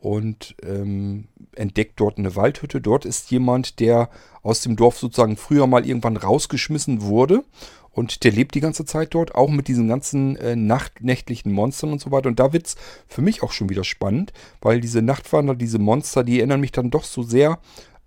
und 0.01 0.55
ähm, 0.63 1.27
entdeckt 1.55 1.99
dort 1.99 2.17
eine 2.17 2.35
Waldhütte. 2.35 2.81
Dort 2.81 3.05
ist 3.05 3.29
jemand, 3.31 3.79
der 3.79 4.09
aus 4.41 4.61
dem 4.61 4.75
Dorf 4.75 4.97
sozusagen 4.97 5.37
früher 5.37 5.67
mal 5.67 5.85
irgendwann 5.85 6.17
rausgeschmissen 6.17 7.03
wurde. 7.03 7.43
Und 7.93 8.23
der 8.23 8.31
lebt 8.31 8.55
die 8.55 8.61
ganze 8.61 8.85
Zeit 8.85 9.13
dort, 9.13 9.35
auch 9.35 9.49
mit 9.49 9.67
diesen 9.67 9.89
ganzen 9.89 10.37
äh, 10.37 10.55
nacht 10.55 11.01
nächtlichen 11.01 11.51
Monstern 11.51 11.91
und 11.91 11.99
so 11.99 12.09
weiter. 12.09 12.29
Und 12.29 12.39
da 12.39 12.53
wird 12.53 12.67
es 12.67 12.75
für 13.07 13.21
mich 13.21 13.43
auch 13.43 13.51
schon 13.51 13.69
wieder 13.69 13.83
spannend, 13.83 14.33
weil 14.61 14.79
diese 14.79 15.01
Nachtwanderer, 15.01 15.57
diese 15.57 15.77
Monster, 15.77 16.23
die 16.23 16.39
erinnern 16.39 16.61
mich 16.61 16.71
dann 16.71 16.89
doch 16.89 17.03
so 17.03 17.21
sehr 17.21 17.59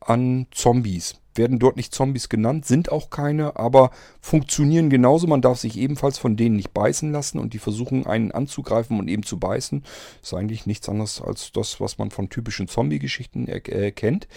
an 0.08 0.46
Zombies 0.50 1.16
werden 1.36 1.58
dort 1.58 1.76
nicht 1.76 1.94
Zombies 1.94 2.28
genannt, 2.28 2.64
sind 2.66 2.92
auch 2.92 3.10
keine, 3.10 3.56
aber 3.56 3.90
funktionieren 4.20 4.90
genauso. 4.90 5.26
Man 5.26 5.42
darf 5.42 5.58
sich 5.58 5.76
ebenfalls 5.76 6.18
von 6.18 6.36
denen 6.36 6.56
nicht 6.56 6.72
beißen 6.72 7.10
lassen 7.12 7.38
und 7.38 7.54
die 7.54 7.58
versuchen 7.58 8.06
einen 8.06 8.32
anzugreifen 8.32 8.98
und 8.98 9.08
eben 9.08 9.22
zu 9.22 9.38
beißen. 9.38 9.84
Ist 10.22 10.34
eigentlich 10.34 10.66
nichts 10.66 10.88
anderes 10.88 11.20
als 11.20 11.52
das, 11.52 11.80
was 11.80 11.98
man 11.98 12.10
von 12.10 12.28
typischen 12.28 12.68
Zombie-Geschichten 12.68 13.48
äh, 13.48 13.90
kennt. 13.92 14.28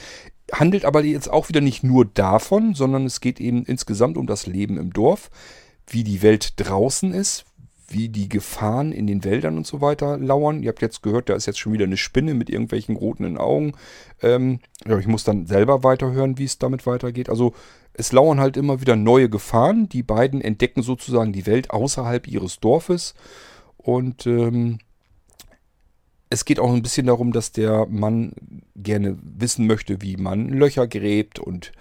Handelt 0.51 0.85
aber 0.85 1.03
jetzt 1.03 1.29
auch 1.29 1.49
wieder 1.49 1.61
nicht 1.61 1.83
nur 1.83 2.05
davon, 2.05 2.73
sondern 2.73 3.05
es 3.05 3.19
geht 3.19 3.39
eben 3.39 3.63
insgesamt 3.65 4.17
um 4.17 4.27
das 4.27 4.47
Leben 4.47 4.77
im 4.77 4.93
Dorf, 4.93 5.29
wie 5.87 6.03
die 6.03 6.21
Welt 6.21 6.53
draußen 6.57 7.13
ist, 7.13 7.45
wie 7.89 8.09
die 8.09 8.27
Gefahren 8.27 8.91
in 8.91 9.07
den 9.07 9.23
Wäldern 9.23 9.57
und 9.57 9.65
so 9.65 9.79
weiter 9.81 10.17
lauern. 10.17 10.61
Ihr 10.61 10.69
habt 10.69 10.81
jetzt 10.81 11.01
gehört, 11.03 11.29
da 11.29 11.35
ist 11.35 11.45
jetzt 11.45 11.59
schon 11.59 11.73
wieder 11.73 11.85
eine 11.85 11.97
Spinne 11.97 12.33
mit 12.33 12.49
irgendwelchen 12.49 12.97
roten 12.97 13.37
Augen. 13.37 13.73
Ähm, 14.21 14.59
ich 14.85 15.07
muss 15.07 15.23
dann 15.23 15.45
selber 15.45 15.83
weiterhören, 15.83 16.37
wie 16.37 16.43
es 16.43 16.57
damit 16.57 16.85
weitergeht. 16.85 17.29
Also 17.29 17.53
es 17.93 18.11
lauern 18.11 18.39
halt 18.39 18.57
immer 18.57 18.81
wieder 18.81 18.95
neue 18.95 19.29
Gefahren. 19.29 19.87
Die 19.89 20.03
beiden 20.03 20.41
entdecken 20.41 20.83
sozusagen 20.83 21.31
die 21.31 21.45
Welt 21.45 21.71
außerhalb 21.71 22.27
ihres 22.27 22.59
Dorfes. 22.59 23.15
Und 23.77 24.27
ähm, 24.27 24.79
es 26.29 26.43
geht 26.43 26.59
auch 26.59 26.73
ein 26.73 26.81
bisschen 26.81 27.07
darum, 27.07 27.31
dass 27.31 27.53
der 27.53 27.85
Mann 27.87 28.33
gerne 28.75 29.17
wissen 29.21 29.65
möchte, 29.65 30.01
wie 30.01 30.17
man 30.17 30.49
Löcher 30.49 30.87
gräbt 30.87 31.39
und 31.39 31.71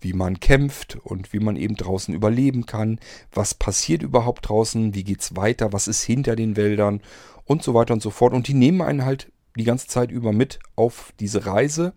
wie 0.00 0.12
man 0.12 0.40
kämpft 0.40 0.96
und 1.02 1.32
wie 1.32 1.40
man 1.40 1.56
eben 1.56 1.76
draußen 1.76 2.14
überleben 2.14 2.66
kann. 2.66 2.98
Was 3.32 3.54
passiert 3.54 4.02
überhaupt 4.02 4.48
draußen? 4.48 4.94
Wie 4.94 5.04
geht 5.04 5.20
es 5.20 5.36
weiter? 5.36 5.72
Was 5.72 5.88
ist 5.88 6.02
hinter 6.02 6.36
den 6.36 6.56
Wäldern? 6.56 7.00
Und 7.44 7.62
so 7.62 7.74
weiter 7.74 7.94
und 7.94 8.02
so 8.02 8.10
fort. 8.10 8.32
Und 8.32 8.48
die 8.48 8.54
nehmen 8.54 8.82
einen 8.82 9.04
halt 9.04 9.30
die 9.56 9.64
ganze 9.64 9.86
Zeit 9.86 10.10
über 10.10 10.32
mit 10.32 10.58
auf 10.74 11.12
diese 11.18 11.46
Reise 11.46 11.94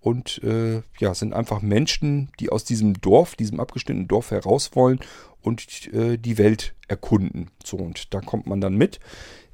und 0.00 0.42
äh, 0.42 0.82
ja, 0.98 1.14
sind 1.14 1.34
einfach 1.34 1.60
Menschen, 1.60 2.30
die 2.40 2.50
aus 2.50 2.64
diesem 2.64 3.00
Dorf, 3.00 3.36
diesem 3.36 3.60
abgeschnittenen 3.60 4.08
Dorf 4.08 4.30
heraus 4.30 4.70
wollen 4.74 5.00
und 5.42 5.92
äh, 5.92 6.16
die 6.16 6.38
Welt 6.38 6.74
erkunden. 6.88 7.50
So, 7.62 7.76
und 7.76 8.12
da 8.14 8.20
kommt 8.20 8.46
man 8.46 8.60
dann 8.60 8.76
mit. 8.76 8.98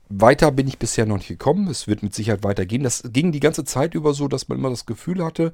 Weiter 0.08 0.52
bin 0.52 0.68
ich 0.68 0.78
bisher 0.78 1.06
noch 1.06 1.16
nicht 1.16 1.28
gekommen. 1.28 1.68
Es 1.68 1.88
wird 1.88 2.02
mit 2.02 2.14
Sicherheit 2.14 2.44
weitergehen. 2.44 2.82
Das 2.82 3.02
ging 3.12 3.32
die 3.32 3.40
ganze 3.40 3.64
Zeit 3.64 3.94
über 3.94 4.14
so, 4.14 4.28
dass 4.28 4.48
man 4.48 4.58
immer 4.58 4.70
das 4.70 4.86
Gefühl 4.86 5.24
hatte, 5.24 5.52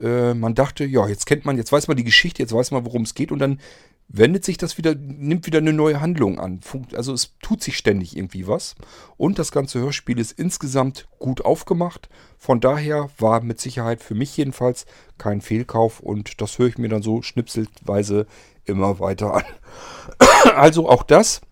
äh, 0.00 0.34
man 0.34 0.54
dachte, 0.54 0.84
ja, 0.84 1.06
jetzt 1.06 1.26
kennt 1.26 1.44
man, 1.44 1.56
jetzt 1.56 1.72
weiß 1.72 1.88
man 1.88 1.96
die 1.96 2.04
Geschichte, 2.04 2.42
jetzt 2.42 2.54
weiß 2.54 2.70
man, 2.70 2.86
worum 2.86 3.02
es 3.02 3.14
geht 3.14 3.30
und 3.30 3.38
dann 3.38 3.60
wendet 4.08 4.44
sich 4.44 4.56
das 4.56 4.76
wieder, 4.76 4.94
nimmt 4.94 5.46
wieder 5.46 5.58
eine 5.58 5.72
neue 5.72 6.00
Handlung 6.00 6.40
an. 6.40 6.60
Also 6.94 7.12
es 7.12 7.36
tut 7.40 7.62
sich 7.62 7.76
ständig 7.76 8.16
irgendwie 8.16 8.48
was. 8.48 8.74
Und 9.16 9.38
das 9.38 9.52
ganze 9.52 9.78
Hörspiel 9.78 10.18
ist 10.18 10.32
insgesamt 10.32 11.06
gut 11.18 11.44
aufgemacht. 11.44 12.08
Von 12.36 12.60
daher 12.60 13.10
war 13.18 13.40
mit 13.40 13.60
Sicherheit 13.60 14.02
für 14.02 14.14
mich 14.14 14.36
jedenfalls 14.36 14.86
kein 15.18 15.40
Fehlkauf 15.40 16.00
und 16.00 16.40
das 16.40 16.58
höre 16.58 16.68
ich 16.68 16.78
mir 16.78 16.88
dann 16.88 17.02
so 17.02 17.22
schnipselweise 17.22 18.26
immer 18.64 18.98
weiter 18.98 19.34
an. 19.34 19.44
Also 20.56 20.88
auch 20.88 21.02
das, 21.02 21.42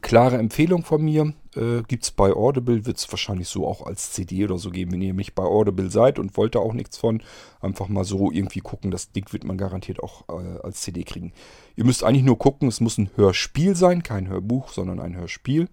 klare 0.00 0.38
Empfehlung 0.38 0.84
von 0.84 1.02
mir. 1.04 1.34
Äh, 1.56 1.82
Gibt 1.88 2.04
es 2.04 2.10
bei 2.10 2.32
Audible, 2.32 2.84
wird 2.86 2.98
es 2.98 3.10
wahrscheinlich 3.10 3.48
so 3.48 3.66
auch 3.66 3.86
als 3.86 4.12
CD 4.12 4.44
oder 4.44 4.58
so 4.58 4.70
geben, 4.70 4.92
wenn 4.92 5.02
ihr 5.02 5.14
nicht 5.14 5.34
bei 5.34 5.44
Audible 5.44 5.90
seid 5.90 6.18
und 6.18 6.36
wollt 6.36 6.54
da 6.54 6.58
auch 6.58 6.74
nichts 6.74 6.98
von. 6.98 7.22
Einfach 7.60 7.88
mal 7.88 8.04
so 8.04 8.30
irgendwie 8.30 8.60
gucken, 8.60 8.90
das 8.90 9.12
Ding 9.12 9.32
wird 9.32 9.44
man 9.44 9.56
garantiert 9.56 10.02
auch 10.02 10.24
äh, 10.28 10.60
als 10.62 10.82
CD 10.82 11.02
kriegen. 11.04 11.32
Ihr 11.74 11.84
müsst 11.84 12.04
eigentlich 12.04 12.24
nur 12.24 12.38
gucken, 12.38 12.68
es 12.68 12.80
muss 12.80 12.98
ein 12.98 13.10
Hörspiel 13.16 13.74
sein, 13.74 14.02
kein 14.02 14.28
Hörbuch, 14.28 14.70
sondern 14.70 15.00
ein 15.00 15.16
Hörspiel. 15.16 15.68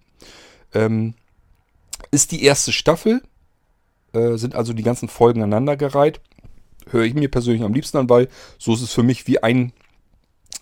Ähm, 0.72 1.14
Ist 2.10 2.32
die 2.32 2.42
erste 2.42 2.72
Staffel, 2.72 3.22
äh, 4.12 4.36
sind 4.36 4.54
also 4.54 4.72
die 4.72 4.82
ganzen 4.82 5.08
Folgen 5.08 5.42
aneinandergereiht. 5.42 6.20
Höre 6.90 7.04
ich 7.04 7.14
mir 7.14 7.30
persönlich 7.30 7.62
am 7.62 7.74
liebsten 7.74 7.98
an, 7.98 8.08
weil 8.08 8.28
so 8.58 8.74
ist 8.74 8.82
es 8.82 8.92
für 8.92 9.02
mich 9.02 9.26
wie 9.26 9.42
ein 9.42 9.72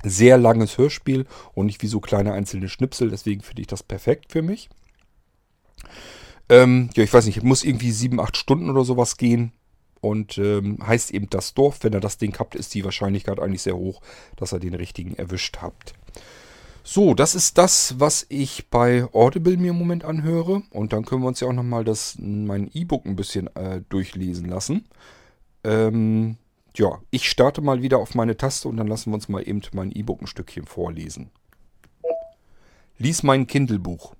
sehr 0.05 0.37
langes 0.37 0.79
Hörspiel 0.79 1.27
und 1.55 1.67
nicht 1.67 1.83
wie 1.83 1.87
so 1.87 2.01
kleine 2.01 2.33
einzelne 2.33 2.69
Schnipsel. 2.69 3.11
Deswegen 3.11 3.43
finde 3.43 3.63
ich 3.63 3.69
das 3.69 3.83
perfekt 3.83 4.33
für 4.33 4.43
mich. 4.43 4.69
Ähm, 6.49 6.91
ja, 6.95 7.03
ich 7.03 7.13
weiß 7.13 7.27
nicht, 7.27 7.43
muss 7.43 7.65
irgendwie 7.65 7.93
sieben, 7.93 8.21
acht 8.21 8.37
Stunden 8.37 8.71
oder 8.71 8.85
sowas 8.85 9.17
gehen. 9.17 9.53
Und 10.01 10.37
ähm, 10.39 10.79
heißt 10.85 11.13
eben 11.13 11.31
das 11.31 11.55
Dorf. 11.55 11.79
Wenn 11.83 11.93
er 11.93 12.01
das 12.01 12.19
Ding 12.19 12.37
habt, 12.39 12.55
ist 12.57 12.75
die 12.75 12.85
Wahrscheinlichkeit 12.85 13.39
eigentlich 13.39 13.63
sehr 13.63 13.77
hoch, 13.77 14.03
dass 14.37 14.53
er 14.53 14.59
den 14.59 14.75
richtigen 14.75 15.15
erwischt 15.15 15.59
habt. 15.63 15.95
So, 16.85 17.15
das 17.15 17.37
ist 17.37 17.59
das, 17.59 18.01
was 18.01 18.27
ich 18.29 18.69
bei 18.69 19.07
Audible 19.13 19.57
mir 19.57 19.71
im 19.71 19.79
Moment 19.79 20.05
anhöre. 20.05 20.63
Und 20.71 20.93
dann 20.93 21.05
können 21.05 21.23
wir 21.23 21.29
uns 21.29 21.39
ja 21.39 21.49
auch 21.49 21.53
nochmal 21.53 21.85
mein 22.19 22.71
E-Book 22.75 23.07
ein 23.07 23.15
bisschen 23.15 23.47
äh, 23.55 23.83
durchlesen 23.89 24.49
lassen. 24.49 24.87
Ähm, 25.63 26.37
ja, 26.77 26.99
ich 27.11 27.29
starte 27.31 27.61
mal 27.61 27.83
wieder 27.83 27.99
auf 27.99 28.15
meine 28.15 28.37
Taste 28.37 28.69
und 28.69 28.79
dann 28.79 28.89
lassen 28.89 29.11
wir 29.11 29.15
uns 29.15 29.29
mal 29.29 29.47
eben 29.47 29.63
mein 29.73 29.93
E-Book 29.93 30.21
ein 30.21 30.27
Stückchen 30.27 30.67
vorlesen. 30.67 31.31
Lies 32.99 33.23
mein 33.23 33.47
Kindle-Buch. 33.47 34.15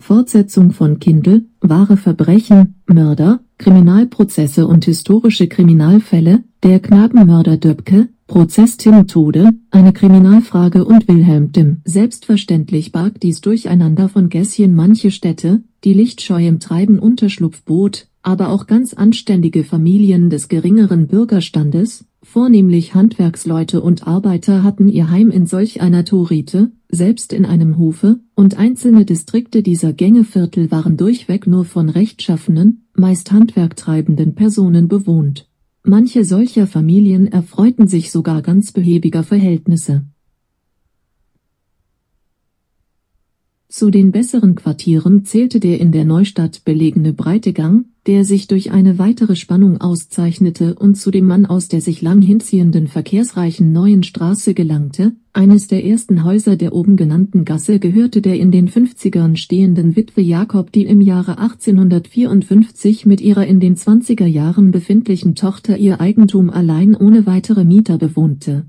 Fortsetzung 0.00 0.72
von 0.72 0.98
Kindle, 0.98 1.44
wahre 1.60 1.96
Verbrechen, 1.96 2.74
Mörder, 2.86 3.40
Kriminalprozesse 3.58 4.66
und 4.66 4.86
historische 4.86 5.46
Kriminalfälle, 5.46 6.42
der 6.62 6.80
Knabenmörder 6.80 7.58
Döbke, 7.58 8.08
Prozess 8.26 8.76
Tim 8.76 9.06
Tode, 9.06 9.50
eine 9.70 9.92
Kriminalfrage 9.92 10.84
und 10.84 11.06
Wilhelm 11.08 11.52
Dim. 11.52 11.82
Selbstverständlich 11.84 12.92
barg 12.92 13.20
dies 13.20 13.40
Durcheinander 13.40 14.08
von 14.08 14.28
Gässchen 14.28 14.74
manche 14.74 15.10
Städte, 15.10 15.62
die 15.84 15.94
lichtscheu 15.94 16.46
im 16.46 16.60
Treiben 16.60 16.98
Unterschlupf 16.98 17.62
bot, 17.62 18.06
aber 18.22 18.50
auch 18.50 18.66
ganz 18.66 18.94
anständige 18.94 19.64
Familien 19.64 20.30
des 20.30 20.48
geringeren 20.48 21.06
Bürgerstandes, 21.06 22.04
vornehmlich 22.22 22.94
Handwerksleute 22.94 23.80
und 23.80 24.06
Arbeiter 24.06 24.62
hatten 24.62 24.88
ihr 24.88 25.10
Heim 25.10 25.30
in 25.30 25.46
solch 25.46 25.80
einer 25.80 26.04
Torite, 26.04 26.72
selbst 26.88 27.32
in 27.32 27.44
einem 27.44 27.78
Hofe, 27.78 28.20
und 28.34 28.58
einzelne 28.58 29.04
Distrikte 29.04 29.62
dieser 29.62 29.92
Gängeviertel 29.92 30.70
waren 30.70 30.96
durchweg 30.96 31.46
nur 31.46 31.64
von 31.64 31.88
rechtschaffenen, 31.88 32.86
meist 32.94 33.32
handwerktreibenden 33.32 34.34
Personen 34.34 34.88
bewohnt. 34.88 35.48
Manche 35.82 36.24
solcher 36.24 36.66
Familien 36.66 37.26
erfreuten 37.26 37.88
sich 37.88 38.10
sogar 38.10 38.42
ganz 38.42 38.72
behäbiger 38.72 39.22
Verhältnisse. 39.22 40.04
Zu 43.70 43.92
den 43.92 44.10
besseren 44.10 44.56
Quartieren 44.56 45.24
zählte 45.24 45.60
der 45.60 45.78
in 45.78 45.92
der 45.92 46.04
Neustadt 46.04 46.64
belegene 46.64 47.12
Breitegang, 47.12 47.84
der 48.04 48.24
sich 48.24 48.48
durch 48.48 48.72
eine 48.72 48.98
weitere 48.98 49.36
Spannung 49.36 49.80
auszeichnete 49.80 50.74
und 50.74 50.96
zu 50.96 51.12
dem 51.12 51.28
Mann 51.28 51.46
aus 51.46 51.68
der 51.68 51.80
sich 51.80 52.02
lang 52.02 52.20
hinziehenden 52.20 52.88
verkehrsreichen 52.88 53.70
neuen 53.70 54.02
Straße 54.02 54.54
gelangte, 54.54 55.12
eines 55.32 55.68
der 55.68 55.84
ersten 55.84 56.24
Häuser 56.24 56.56
der 56.56 56.74
oben 56.74 56.96
genannten 56.96 57.44
Gasse 57.44 57.78
gehörte 57.78 58.20
der 58.20 58.40
in 58.40 58.50
den 58.50 58.68
50ern 58.68 59.36
stehenden 59.36 59.94
Witwe 59.94 60.20
Jakob, 60.20 60.72
die 60.72 60.86
im 60.86 61.00
Jahre 61.00 61.38
1854 61.38 63.06
mit 63.06 63.20
ihrer 63.20 63.46
in 63.46 63.60
den 63.60 63.76
20er 63.76 64.26
Jahren 64.26 64.72
befindlichen 64.72 65.36
Tochter 65.36 65.78
ihr 65.78 66.00
Eigentum 66.00 66.50
allein 66.50 66.96
ohne 66.96 67.24
weitere 67.24 67.62
Mieter 67.62 67.98
bewohnte. 67.98 68.64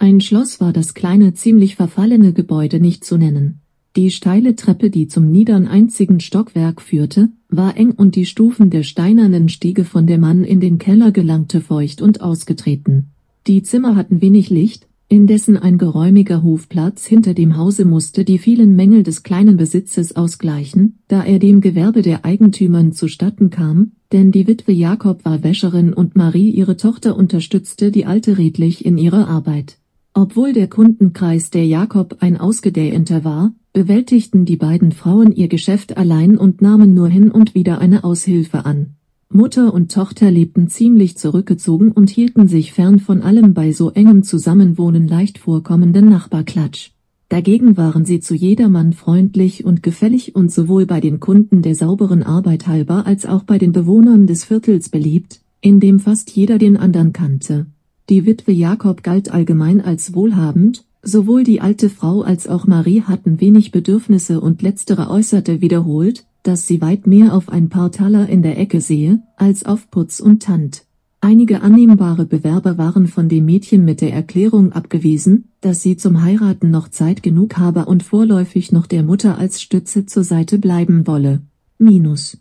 Ein 0.00 0.20
Schloss 0.20 0.60
war 0.60 0.72
das 0.72 0.94
kleine 0.94 1.34
ziemlich 1.34 1.76
verfallene 1.76 2.32
Gebäude 2.32 2.80
nicht 2.80 3.04
zu 3.04 3.16
nennen 3.16 3.60
die 3.96 4.12
steile 4.12 4.54
Treppe, 4.54 4.88
die 4.88 5.08
zum 5.08 5.32
niedern 5.32 5.66
einzigen 5.66 6.20
Stockwerk 6.20 6.80
führte, 6.80 7.30
war 7.48 7.76
eng 7.76 7.90
und 7.90 8.14
die 8.14 8.24
Stufen 8.24 8.70
der 8.70 8.84
steinernen 8.84 9.48
Stiege 9.48 9.84
von 9.84 10.06
der 10.06 10.18
Mann 10.18 10.44
in 10.44 10.60
den 10.60 10.78
Keller 10.78 11.10
gelangte 11.10 11.60
feucht 11.60 12.00
und 12.00 12.20
ausgetreten. 12.20 13.10
Die 13.48 13.64
Zimmer 13.64 13.96
hatten 13.96 14.20
wenig 14.20 14.48
Licht, 14.48 14.86
indessen 15.08 15.56
ein 15.56 15.76
geräumiger 15.76 16.44
Hofplatz 16.44 17.04
hinter 17.04 17.34
dem 17.34 17.56
Hause 17.56 17.84
musste 17.84 18.24
die 18.24 18.38
vielen 18.38 18.76
Mängel 18.76 19.02
des 19.02 19.24
kleinen 19.24 19.56
Besitzes 19.56 20.14
ausgleichen, 20.14 21.00
da 21.08 21.24
er 21.24 21.40
dem 21.40 21.60
Gewerbe 21.60 22.02
der 22.02 22.24
Eigentümern 22.24 22.92
zustatten 22.92 23.50
kam, 23.50 23.90
denn 24.12 24.30
die 24.30 24.46
Witwe 24.46 24.70
Jakob 24.70 25.24
war 25.24 25.42
Wäscherin 25.42 25.92
und 25.92 26.14
Marie 26.14 26.50
ihre 26.50 26.76
Tochter 26.76 27.16
unterstützte 27.16 27.90
die 27.90 28.06
Alte 28.06 28.38
redlich 28.38 28.84
in 28.84 28.98
ihrer 28.98 29.26
Arbeit. 29.26 29.78
Obwohl 30.12 30.52
der 30.52 30.68
Kundenkreis 30.68 31.50
der 31.50 31.66
Jakob 31.66 32.16
ein 32.20 32.36
ausgedehnter 32.36 33.22
war, 33.24 33.52
bewältigten 33.72 34.44
die 34.44 34.56
beiden 34.56 34.90
Frauen 34.90 35.30
ihr 35.30 35.46
Geschäft 35.46 35.96
allein 35.96 36.36
und 36.36 36.60
nahmen 36.60 36.94
nur 36.94 37.08
hin 37.08 37.30
und 37.30 37.54
wieder 37.54 37.78
eine 37.78 38.02
Aushilfe 38.02 38.64
an. 38.64 38.96
Mutter 39.32 39.72
und 39.72 39.92
Tochter 39.92 40.28
lebten 40.28 40.66
ziemlich 40.66 41.16
zurückgezogen 41.16 41.92
und 41.92 42.10
hielten 42.10 42.48
sich 42.48 42.72
fern 42.72 42.98
von 42.98 43.22
allem 43.22 43.54
bei 43.54 43.70
so 43.70 43.90
engem 43.90 44.24
Zusammenwohnen 44.24 45.06
leicht 45.06 45.38
vorkommenden 45.38 46.08
Nachbarklatsch. 46.08 46.90
Dagegen 47.28 47.76
waren 47.76 48.04
sie 48.04 48.18
zu 48.18 48.34
jedermann 48.34 48.92
freundlich 48.92 49.64
und 49.64 49.84
gefällig 49.84 50.34
und 50.34 50.50
sowohl 50.50 50.86
bei 50.86 51.00
den 51.00 51.20
Kunden 51.20 51.62
der 51.62 51.76
sauberen 51.76 52.24
Arbeit 52.24 52.66
halber 52.66 53.06
als 53.06 53.24
auch 53.24 53.44
bei 53.44 53.56
den 53.56 53.70
Bewohnern 53.70 54.26
des 54.26 54.44
Viertels 54.44 54.88
beliebt, 54.88 55.40
in 55.60 55.78
dem 55.78 56.00
fast 56.00 56.32
jeder 56.32 56.58
den 56.58 56.76
andern 56.76 57.12
kannte. 57.12 57.66
Die 58.10 58.26
Witwe 58.26 58.52
Jakob 58.52 59.02
galt 59.02 59.30
allgemein 59.30 59.80
als 59.80 60.14
wohlhabend, 60.14 60.84
Sowohl 61.02 61.44
die 61.44 61.62
alte 61.62 61.88
Frau 61.88 62.20
als 62.20 62.46
auch 62.46 62.66
Marie 62.66 63.02
hatten 63.02 63.40
wenig 63.40 63.72
Bedürfnisse 63.72 64.40
und 64.40 64.60
letztere 64.60 65.08
äußerte 65.08 65.62
wiederholt, 65.62 66.26
dass 66.42 66.66
sie 66.66 66.82
weit 66.82 67.06
mehr 67.06 67.34
auf 67.34 67.48
ein 67.48 67.70
paar 67.70 67.90
Taler 67.90 68.28
in 68.28 68.42
der 68.42 68.58
Ecke 68.58 68.82
sehe, 68.82 69.22
als 69.36 69.64
auf 69.64 69.90
Putz 69.90 70.20
und 70.20 70.42
Tand. 70.42 70.84
Einige 71.22 71.62
annehmbare 71.62 72.26
Bewerber 72.26 72.76
waren 72.76 73.06
von 73.06 73.28
dem 73.28 73.46
Mädchen 73.46 73.84
mit 73.84 74.00
der 74.02 74.12
Erklärung 74.12 74.72
abgewiesen, 74.72 75.44
dass 75.62 75.82
sie 75.82 75.96
zum 75.96 76.22
Heiraten 76.22 76.70
noch 76.70 76.88
Zeit 76.88 77.22
genug 77.22 77.56
habe 77.56 77.86
und 77.86 78.02
vorläufig 78.02 78.72
noch 78.72 78.86
der 78.86 79.02
Mutter 79.02 79.38
als 79.38 79.62
Stütze 79.62 80.04
zur 80.04 80.24
Seite 80.24 80.58
bleiben 80.58 81.06
wolle. 81.06 81.42
Minus 81.78 82.38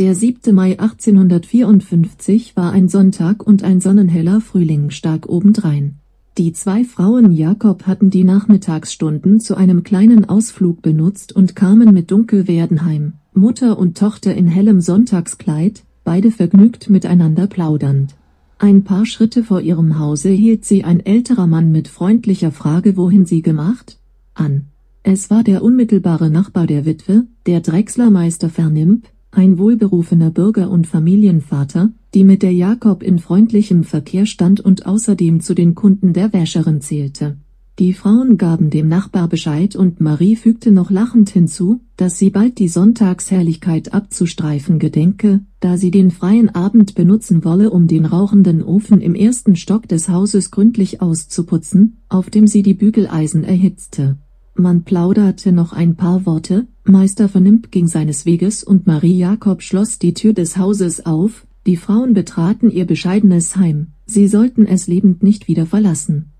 Der 0.00 0.14
7. 0.14 0.54
Mai 0.54 0.78
1854 0.78 2.56
war 2.56 2.72
ein 2.72 2.88
Sonntag 2.88 3.46
und 3.46 3.62
ein 3.62 3.82
sonnenheller 3.82 4.40
Frühling 4.40 4.88
stark 4.88 5.28
obendrein. 5.28 5.96
Die 6.38 6.54
zwei 6.54 6.84
Frauen 6.84 7.32
Jakob 7.32 7.86
hatten 7.86 8.08
die 8.08 8.24
Nachmittagsstunden 8.24 9.40
zu 9.40 9.56
einem 9.56 9.82
kleinen 9.82 10.26
Ausflug 10.26 10.80
benutzt 10.80 11.36
und 11.36 11.54
kamen 11.54 11.92
mit 11.92 12.10
Dunkelwerden 12.10 12.86
heim, 12.86 13.12
Mutter 13.34 13.78
und 13.78 13.98
Tochter 13.98 14.34
in 14.34 14.46
hellem 14.46 14.80
Sonntagskleid, 14.80 15.84
beide 16.02 16.30
vergnügt 16.30 16.88
miteinander 16.88 17.46
plaudernd. 17.46 18.16
Ein 18.58 18.84
paar 18.84 19.04
Schritte 19.04 19.44
vor 19.44 19.60
ihrem 19.60 19.98
Hause 19.98 20.30
hielt 20.30 20.64
sie 20.64 20.82
ein 20.82 21.04
älterer 21.04 21.46
Mann 21.46 21.72
mit 21.72 21.88
freundlicher 21.88 22.52
Frage 22.52 22.96
wohin 22.96 23.26
sie 23.26 23.42
gemacht? 23.42 23.98
an. 24.32 24.64
Es 25.02 25.28
war 25.28 25.44
der 25.44 25.62
unmittelbare 25.62 26.30
Nachbar 26.30 26.66
der 26.66 26.86
Witwe, 26.86 27.26
der 27.44 27.60
Drechslermeister 27.60 28.48
Vernimp, 28.48 29.06
ein 29.32 29.58
wohlberufener 29.58 30.30
Bürger 30.30 30.70
und 30.70 30.86
Familienvater, 30.86 31.90
die 32.14 32.24
mit 32.24 32.42
der 32.42 32.52
Jakob 32.52 33.02
in 33.02 33.18
freundlichem 33.18 33.84
Verkehr 33.84 34.26
stand 34.26 34.60
und 34.60 34.86
außerdem 34.86 35.40
zu 35.40 35.54
den 35.54 35.74
Kunden 35.74 36.12
der 36.12 36.32
Wäscherin 36.32 36.80
zählte. 36.80 37.36
Die 37.78 37.94
Frauen 37.94 38.36
gaben 38.36 38.68
dem 38.68 38.88
Nachbar 38.88 39.26
Bescheid 39.26 39.74
und 39.74 40.02
Marie 40.02 40.36
fügte 40.36 40.70
noch 40.70 40.90
lachend 40.90 41.30
hinzu, 41.30 41.80
dass 41.96 42.18
sie 42.18 42.28
bald 42.28 42.58
die 42.58 42.68
Sonntagsherrlichkeit 42.68 43.94
abzustreifen 43.94 44.78
gedenke, 44.78 45.40
da 45.60 45.78
sie 45.78 45.90
den 45.90 46.10
freien 46.10 46.54
Abend 46.54 46.94
benutzen 46.94 47.42
wolle, 47.42 47.70
um 47.70 47.86
den 47.86 48.04
rauchenden 48.04 48.62
Ofen 48.62 49.00
im 49.00 49.14
ersten 49.14 49.56
Stock 49.56 49.88
des 49.88 50.10
Hauses 50.10 50.50
gründlich 50.50 51.00
auszuputzen, 51.00 51.96
auf 52.10 52.28
dem 52.28 52.46
sie 52.46 52.62
die 52.62 52.74
Bügeleisen 52.74 53.44
erhitzte. 53.44 54.18
Man 54.54 54.82
plauderte 54.82 55.52
noch 55.52 55.72
ein 55.72 55.96
paar 55.96 56.26
Worte, 56.26 56.66
Meister 56.90 57.28
Vernimp 57.28 57.70
ging 57.70 57.86
seines 57.86 58.26
Weges 58.26 58.64
und 58.64 58.86
Marie 58.86 59.16
Jakob 59.16 59.62
schloss 59.62 59.98
die 59.98 60.14
Tür 60.14 60.32
des 60.32 60.56
Hauses 60.56 61.06
auf, 61.06 61.46
die 61.66 61.76
Frauen 61.76 62.14
betraten 62.14 62.70
ihr 62.70 62.86
bescheidenes 62.86 63.56
Heim, 63.56 63.92
sie 64.06 64.28
sollten 64.28 64.66
es 64.66 64.86
lebend 64.86 65.22
nicht 65.22 65.48
wieder 65.48 65.66
verlassen. 65.66 66.32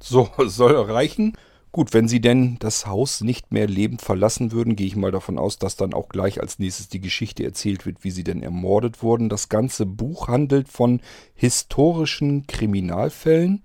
So, 0.00 0.28
soll 0.46 0.74
reichen. 0.76 1.34
Gut, 1.70 1.92
wenn 1.92 2.08
sie 2.08 2.20
denn 2.20 2.56
das 2.60 2.86
Haus 2.86 3.20
nicht 3.20 3.52
mehr 3.52 3.66
lebend 3.66 4.00
verlassen 4.00 4.52
würden, 4.52 4.74
gehe 4.74 4.86
ich 4.86 4.96
mal 4.96 5.10
davon 5.10 5.38
aus, 5.38 5.58
dass 5.58 5.76
dann 5.76 5.92
auch 5.92 6.08
gleich 6.08 6.40
als 6.40 6.58
nächstes 6.58 6.88
die 6.88 7.00
Geschichte 7.00 7.44
erzählt 7.44 7.84
wird, 7.84 8.04
wie 8.04 8.10
sie 8.10 8.24
denn 8.24 8.42
ermordet 8.42 9.02
wurden. 9.02 9.28
Das 9.28 9.48
ganze 9.50 9.84
Buch 9.84 10.28
handelt 10.28 10.68
von 10.68 11.00
historischen 11.34 12.46
Kriminalfällen 12.46 13.62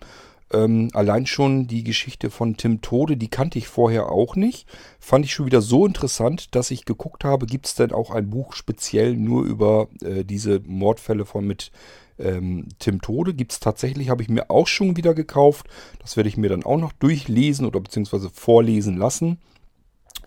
ähm, 0.53 0.89
allein 0.93 1.25
schon 1.25 1.67
die 1.67 1.83
Geschichte 1.83 2.29
von 2.29 2.57
Tim 2.57 2.81
Tode, 2.81 3.17
die 3.17 3.29
kannte 3.29 3.57
ich 3.57 3.67
vorher 3.67 4.11
auch 4.11 4.35
nicht. 4.35 4.67
Fand 4.99 5.25
ich 5.25 5.33
schon 5.33 5.45
wieder 5.45 5.61
so 5.61 5.85
interessant, 5.85 6.55
dass 6.55 6.71
ich 6.71 6.85
geguckt 6.85 7.23
habe, 7.23 7.45
gibt 7.45 7.65
es 7.65 7.75
denn 7.75 7.91
auch 7.91 8.11
ein 8.11 8.29
Buch 8.29 8.53
speziell 8.53 9.15
nur 9.15 9.43
über 9.43 9.87
äh, 10.01 10.23
diese 10.23 10.61
Mordfälle 10.65 11.25
von 11.25 11.45
mit 11.45 11.71
ähm, 12.19 12.67
Tim 12.79 13.01
Tode 13.01 13.33
gibt 13.33 13.53
es 13.53 13.59
tatsächlich, 13.59 14.09
habe 14.09 14.21
ich 14.21 14.29
mir 14.29 14.49
auch 14.49 14.67
schon 14.67 14.95
wieder 14.97 15.13
gekauft. 15.13 15.67
Das 15.99 16.15
werde 16.15 16.29
ich 16.29 16.37
mir 16.37 16.49
dann 16.49 16.63
auch 16.63 16.77
noch 16.77 16.93
durchlesen 16.93 17.65
oder 17.65 17.79
beziehungsweise 17.79 18.29
vorlesen 18.29 18.97
lassen. 18.97 19.39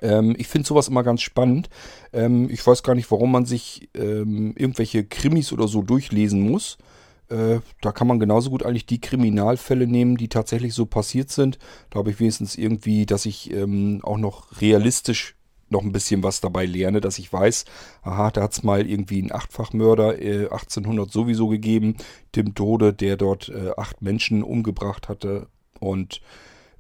Ähm, 0.03 0.35
ich 0.39 0.49
finde 0.49 0.67
sowas 0.67 0.89
immer 0.89 1.03
ganz 1.03 1.23
spannend. 1.23 1.69
Ähm, 2.13 2.51
ich 2.51 2.67
weiß 2.67 2.83
gar 2.83 2.95
nicht, 2.95 3.11
warum 3.11 3.33
man 3.33 3.47
sich 3.47 3.89
ähm, 3.95 4.55
irgendwelche 4.57 5.05
Krimis 5.05 5.53
oder 5.53 5.69
so 5.69 5.83
durchlesen 5.83 6.41
muss. 6.41 6.79
Äh, 7.29 7.61
da 7.81 7.93
kann 7.93 8.07
man 8.07 8.21
genauso 8.21 8.51
gut 8.51 8.65
eigentlich 8.65 8.87
die 8.87 9.01
Kriminalfälle 9.01 9.87
nehmen, 9.87 10.17
die 10.17 10.29
tatsächlich 10.29 10.75
so 10.75 10.87
passiert 10.87 11.31
sind. 11.31 11.59
Da 11.91 11.99
habe 11.99 12.11
ich 12.11 12.21
wenigstens 12.21 12.57
irgendwie, 12.57 13.07
dass 13.07 13.27
ich 13.27 13.53
ähm, 13.53 14.01
auch 14.03 14.19
noch 14.19 14.61
realistisch 14.61 15.35
noch 15.69 15.83
ein 15.83 15.93
bisschen 15.93 16.23
was 16.23 16.41
dabei 16.41 16.65
lerne, 16.65 17.01
dass 17.01 17.19
ich 17.19 17.33
weiß, 17.33 17.65
aha, 18.03 18.31
da 18.31 18.43
hat 18.43 18.53
es 18.53 18.63
mal 18.63 18.89
irgendwie 18.89 19.21
einen 19.21 19.33
Achtfachmörder 19.33 20.21
äh, 20.23 20.45
1800 20.45 21.11
sowieso 21.11 21.49
gegeben, 21.49 21.97
Tim 22.33 22.55
Tode, 22.55 22.93
der 22.93 23.17
dort 23.17 23.49
äh, 23.49 23.73
acht 23.77 24.01
Menschen 24.01 24.45
umgebracht 24.45 25.09
hatte 25.09 25.49
und 25.81 26.21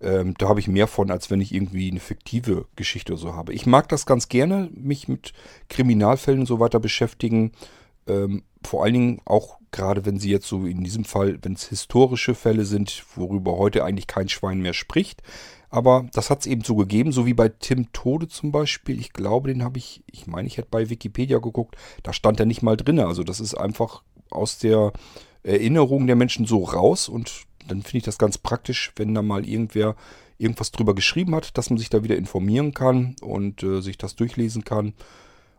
ähm, 0.01 0.35
da 0.39 0.49
habe 0.49 0.61
ich 0.61 0.69
mehr 0.69 0.87
von, 0.87 1.11
als 1.11 1.31
wenn 1.31 1.41
ich 1.41 1.55
irgendwie 1.55 1.91
eine 1.91 2.01
fiktive 2.01 2.67
Geschichte 2.77 3.17
so 3.17 3.35
habe. 3.35 3.55
Ich 3.55 3.67
mag 3.67 3.89
das 3.89 4.07
ganz 4.07 4.29
gerne, 4.29 4.69
mich 4.75 5.09
mit 5.09 5.33
Kriminalfällen 5.69 6.41
und 6.41 6.47
so 6.47 6.61
weiter 6.61 6.81
beschäftigen. 6.81 7.53
Ähm, 8.07 8.42
vor 8.64 8.83
allen 8.83 8.95
Dingen 8.95 9.21
auch 9.25 9.59
gerade, 9.71 10.05
wenn 10.05 10.19
sie 10.19 10.31
jetzt 10.31 10.47
so 10.47 10.64
in 10.64 10.83
diesem 10.83 11.05
Fall, 11.05 11.38
wenn 11.42 11.53
es 11.53 11.69
historische 11.69 12.35
Fälle 12.35 12.64
sind, 12.64 13.05
worüber 13.14 13.57
heute 13.57 13.85
eigentlich 13.85 14.07
kein 14.07 14.29
Schwein 14.29 14.61
mehr 14.61 14.75
spricht. 14.75 15.23
Aber 15.69 16.07
das 16.12 16.31
hat 16.31 16.40
es 16.40 16.47
eben 16.47 16.62
so 16.62 16.77
gegeben, 16.77 17.12
so 17.12 17.27
wie 17.27 17.35
bei 17.35 17.49
Tim 17.49 17.92
Tode 17.92 18.29
zum 18.29 18.53
Beispiel. 18.53 18.99
Ich 18.99 19.12
glaube, 19.12 19.53
den 19.53 19.62
habe 19.62 19.79
ich, 19.79 20.03
ich 20.11 20.27
meine, 20.27 20.49
ich 20.49 20.57
hätte 20.57 20.69
bei 20.71 20.88
Wikipedia 20.88 21.38
geguckt, 21.38 21.77
da 22.03 22.12
stand 22.12 22.40
er 22.40 22.47
nicht 22.47 22.62
mal 22.62 22.77
drin. 22.77 22.99
Also 23.01 23.25
das 23.25 23.40
ist 23.40 23.55
einfach 23.55 24.03
aus 24.31 24.59
der 24.59 24.92
Erinnerung 25.42 26.07
der 26.07 26.16
Menschen 26.16 26.47
so 26.47 26.64
raus 26.64 27.09
und 27.09 27.45
dann 27.69 27.83
finde 27.83 27.99
ich 27.99 28.05
das 28.05 28.19
ganz 28.19 28.38
praktisch, 28.38 28.92
wenn 28.97 29.14
da 29.14 29.23
mal 29.23 29.47
irgendwer 29.47 29.97
irgendwas 30.38 30.71
drüber 30.71 30.95
geschrieben 30.95 31.35
hat, 31.35 31.57
dass 31.57 31.71
man 31.71 31.79
sich 31.79 31.88
da 31.88 32.03
wieder 32.05 32.16
informieren 32.16 32.75
kann 32.75 33.16
und 33.23 33.62
äh, 33.62 33.81
sich 33.81 33.97
das 33.97 34.16
durchlesen 34.16 34.64
kann 34.64 34.92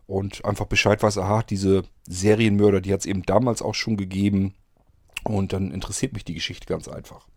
und 0.08 0.44
einfach 0.44 0.64
Bescheid 0.64 1.02
weiß, 1.02 1.18
aha, 1.18 1.42
diese 1.42 1.82
Serienmörder, 2.08 2.80
die 2.80 2.92
hat 2.92 3.00
es 3.00 3.06
eben 3.06 3.22
damals 3.22 3.60
auch 3.62 3.74
schon 3.74 3.98
gegeben 3.98 4.54
und 5.22 5.52
dann 5.52 5.70
interessiert 5.70 6.14
mich 6.14 6.24
die 6.24 6.34
Geschichte 6.34 6.66
ganz 6.66 6.88
einfach. 6.88 7.28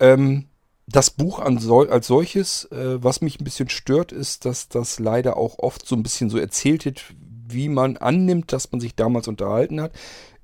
Ähm, 0.00 0.46
das 0.86 1.10
Buch 1.10 1.38
als 1.38 2.06
solches, 2.06 2.64
äh, 2.72 3.02
was 3.04 3.20
mich 3.20 3.38
ein 3.38 3.44
bisschen 3.44 3.68
stört, 3.68 4.12
ist, 4.12 4.46
dass 4.46 4.68
das 4.68 4.98
leider 4.98 5.36
auch 5.36 5.58
oft 5.58 5.86
so 5.86 5.94
ein 5.94 6.02
bisschen 6.02 6.30
so 6.30 6.38
erzählt 6.38 6.86
wird, 6.86 7.04
wie 7.46 7.68
man 7.68 7.98
annimmt, 7.98 8.52
dass 8.52 8.72
man 8.72 8.80
sich 8.80 8.96
damals 8.96 9.28
unterhalten 9.28 9.80
hat. 9.80 9.92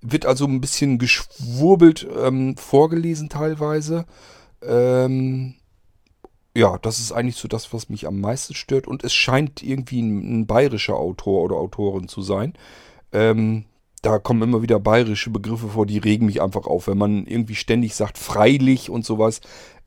Wird 0.03 0.27
also 0.27 0.45
ein 0.45 0.61
bisschen 0.61 0.99
geschwurbelt 0.99 2.07
ähm, 2.23 2.57
vorgelesen 2.59 3.31
teilweise. 3.31 4.05
Ähm, 4.63 5.55
ja, 6.57 6.79
das 6.79 6.99
ist 6.99 7.13
eigentlich 7.13 7.37
so 7.37 7.49
das, 7.49 7.73
was 7.73 7.89
mich 7.89 8.07
am 8.07 8.21
meisten 8.21 8.55
stört. 8.55 8.87
Und 8.87 9.05
es 9.05 9.15
scheint 9.15 9.63
irgendwie 9.63 10.01
ein, 10.01 10.41
ein 10.41 10.47
bayerischer 10.47 10.97
Autor 10.97 11.43
oder 11.43 11.57
Autorin 11.57 12.09
zu 12.09 12.23
sein. 12.23 12.55
Ähm, 13.13 13.65
da 14.03 14.19
kommen 14.19 14.43
immer 14.43 14.63
wieder 14.63 14.79
bayerische 14.79 15.31
Begriffe 15.31 15.69
vor, 15.69 15.87
die 15.87 15.99
regen 15.99 16.27
mich 16.27 16.41
einfach 16.41 16.67
auf. 16.67 16.87
Wenn 16.87 16.99
man 16.99 17.27
irgendwie 17.27 17.55
ständig 17.55 17.95
sagt, 17.95 18.19
freilich 18.19 18.89
und 18.91 19.05
sowas, 19.05 19.41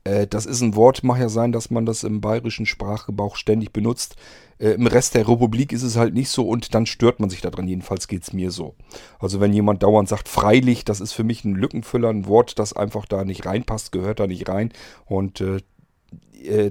äh, 0.04 0.26
das 0.26 0.46
ist 0.46 0.60
ein 0.60 0.76
Wort, 0.76 1.02
mag 1.04 1.18
ja 1.18 1.28
sein, 1.28 1.52
dass 1.52 1.70
man 1.70 1.86
das 1.86 2.04
im 2.04 2.20
bayerischen 2.20 2.66
Sprachgebrauch 2.66 3.36
ständig 3.36 3.72
benutzt. 3.72 4.16
Äh, 4.58 4.72
Im 4.72 4.86
Rest 4.86 5.14
der 5.14 5.28
Republik 5.28 5.72
ist 5.72 5.82
es 5.82 5.96
halt 5.96 6.14
nicht 6.14 6.28
so 6.28 6.46
und 6.48 6.74
dann 6.74 6.86
stört 6.86 7.20
man 7.20 7.30
sich 7.30 7.40
daran. 7.40 7.68
Jedenfalls 7.68 8.08
geht 8.08 8.22
es 8.22 8.32
mir 8.32 8.50
so. 8.50 8.74
Also 9.18 9.40
wenn 9.40 9.52
jemand 9.52 9.82
dauernd 9.82 10.08
sagt, 10.08 10.28
freilich, 10.28 10.84
das 10.84 11.00
ist 11.00 11.12
für 11.12 11.24
mich 11.24 11.44
ein 11.44 11.54
Lückenfüller, 11.54 12.10
ein 12.10 12.26
Wort, 12.26 12.58
das 12.58 12.72
einfach 12.72 13.06
da 13.06 13.24
nicht 13.24 13.46
reinpasst, 13.46 13.92
gehört 13.92 14.20
da 14.20 14.26
nicht 14.26 14.48
rein. 14.48 14.72
Und 15.06 15.40
äh, 15.40 15.58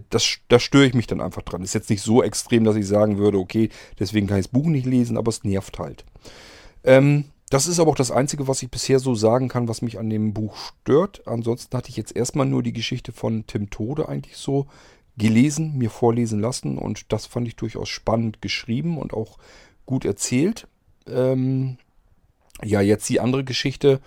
das, 0.10 0.38
da 0.48 0.60
störe 0.60 0.86
ich 0.86 0.94
mich 0.94 1.08
dann 1.08 1.22
einfach 1.22 1.44
dran. 1.44 1.62
Ist 1.62 1.76
jetzt 1.76 1.90
nicht 1.90 2.02
so 2.02 2.24
extrem, 2.24 2.64
dass 2.64 2.76
ich 2.76 2.88
sagen 2.88 3.18
würde, 3.18 3.38
okay, 3.38 3.70
deswegen 4.00 4.28
kann 4.28 4.40
ich 4.40 4.46
das 4.46 4.52
Buch 4.52 4.66
nicht 4.66 4.86
lesen, 4.86 5.18
aber 5.18 5.30
es 5.30 5.44
nervt 5.44 5.80
halt. 5.80 6.06
Ähm, 6.84 7.26
das 7.50 7.68
ist 7.68 7.80
aber 7.80 7.92
auch 7.92 7.96
das 7.96 8.12
Einzige, 8.12 8.48
was 8.48 8.62
ich 8.62 8.70
bisher 8.70 9.00
so 9.00 9.16
sagen 9.16 9.48
kann, 9.48 9.68
was 9.68 9.82
mich 9.82 9.98
an 9.98 10.10
dem 10.10 10.34
Buch 10.34 10.56
stört. 10.56 11.28
Ansonsten 11.28 11.76
hatte 11.76 11.90
ich 11.90 11.98
jetzt 11.98 12.16
erstmal 12.16 12.46
nur 12.46 12.64
die 12.64 12.74
Geschichte 12.74 13.12
von 13.12 13.46
Tim 13.48 13.70
Tode 13.70 14.08
eigentlich 14.08 14.38
so 14.38 14.68
gelesen, 15.18 15.78
mir 15.78 15.90
vorlesen 15.90 16.40
lassen 16.40 16.78
und 16.78 17.12
das 17.12 17.26
fand 17.26 17.48
ich 17.48 17.56
durchaus 17.56 17.90
spannend 17.90 18.42
geschrieben 18.42 18.98
und 18.98 19.14
auch 19.14 19.38
gut 19.86 20.06
erzählt. 20.06 20.68
Ähm, 21.08 21.78
ja, 22.64 22.82
jetzt 22.82 23.10
die 23.10 23.20
andere 23.20 23.44
Geschichte, 23.44 24.00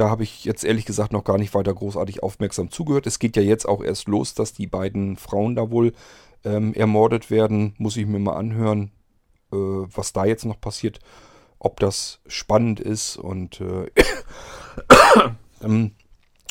da 0.00 0.10
habe 0.10 0.22
ich 0.22 0.44
jetzt 0.44 0.64
ehrlich 0.64 0.84
gesagt 0.84 1.12
noch 1.12 1.24
gar 1.24 1.38
nicht 1.38 1.54
weiter 1.54 1.74
großartig 1.74 2.22
aufmerksam 2.22 2.70
zugehört. 2.70 3.06
Es 3.06 3.18
geht 3.18 3.36
ja 3.36 3.42
jetzt 3.42 3.66
auch 3.66 3.82
erst 3.82 4.08
los, 4.08 4.34
dass 4.34 4.52
die 4.52 4.66
beiden 4.66 5.16
Frauen 5.16 5.54
da 5.54 5.70
wohl 5.70 5.92
ähm, 6.44 6.74
ermordet 6.74 7.30
werden. 7.30 7.74
Muss 7.78 7.96
ich 7.96 8.06
mir 8.06 8.18
mal 8.18 8.36
anhören, 8.36 8.90
äh, 9.52 9.56
was 9.56 10.12
da 10.12 10.24
jetzt 10.24 10.44
noch 10.44 10.60
passiert 10.60 11.00
ob 11.58 11.80
das 11.80 12.20
spannend 12.26 12.80
ist 12.80 13.16
und 13.16 13.60
äh, 13.60 13.90
ähm, 15.62 15.92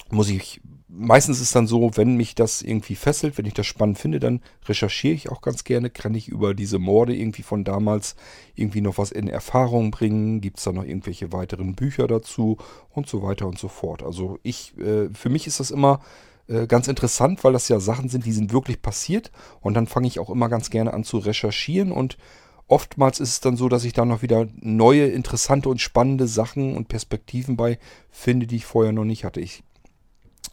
muss 0.10 0.30
ich. 0.30 0.62
Meistens 0.89 1.41
ist 1.41 1.54
dann 1.54 1.67
so, 1.67 1.91
wenn 1.95 2.15
mich 2.15 2.34
das 2.34 2.62
irgendwie 2.62 2.95
fesselt, 2.95 3.38
wenn 3.38 3.45
ich 3.45 3.54
das 3.54 3.65
spannend 3.65 4.00
finde, 4.00 4.19
dann 4.19 4.41
recherchiere 4.65 5.13
ich 5.13 5.30
auch 5.30 5.41
ganz 5.41 5.65
gerne. 5.65 5.89
Kann 5.89 6.15
ich 6.15 6.30
über 6.30 6.54
diese 6.54 6.80
Morde 6.80 7.13
irgendwie 7.13 7.43
von 7.43 7.65
damals 7.65 8.15
irgendwie 8.56 8.80
noch 8.80 8.97
was 8.97 9.12
in 9.12 9.28
Erfahrung 9.28 9.91
bringen? 9.91 10.39
Gibt 10.39 10.60
es 10.60 10.63
da 10.63 10.71
noch 10.71 10.86
irgendwelche 10.86 11.34
weiteren 11.34 11.76
Bücher 11.76 12.08
dazu 12.08 12.58
und 12.89 13.08
so 13.08 13.21
weiter 13.21 13.47
und 13.47 13.60
so 13.60 13.67
fort? 13.67 14.02
Also 14.02 14.39
ich, 14.43 14.78
äh, 14.78 15.10
für 15.13 15.30
mich 15.30 15.45
ist 15.45 15.60
das 15.60 15.71
immer 15.71 16.00
äh, 16.47 16.67
ganz 16.67 16.88
interessant, 16.88 17.43
weil 17.43 17.54
das 17.54 17.67
ja 17.67 17.82
Sachen 17.82 18.08
sind, 18.08 18.26
die 18.26 18.32
sind 18.32 18.54
wirklich 18.54 18.82
passiert 18.82 19.32
und 19.60 19.73
dann 19.73 19.88
fange 19.88 20.08
ich 20.08 20.19
auch 20.19 20.30
immer 20.30 20.47
ganz 20.47 20.69
gerne 20.69 20.93
an 20.93 21.04
zu 21.04 21.17
recherchieren 21.17 21.91
und 21.91 22.17
Oftmals 22.69 23.21
ist 23.21 23.30
es 23.30 23.39
dann 23.39 23.56
so, 23.56 23.69
dass 23.69 23.86
ich 23.86 23.93
da 23.93 24.04
noch 24.04 24.21
wieder 24.21 24.45
neue, 24.60 25.08
interessante 25.08 25.69
und 25.69 25.80
spannende 25.80 26.28
Sachen 26.28 26.76
und 26.76 26.89
Perspektiven 26.89 27.56
bei 27.56 27.80
finde, 28.10 28.45
die 28.45 28.58
ich 28.58 28.65
vorher 28.65 28.91
noch 28.91 29.06
nicht 29.06 29.23
hatte. 29.23 29.39
Ich 29.39 29.63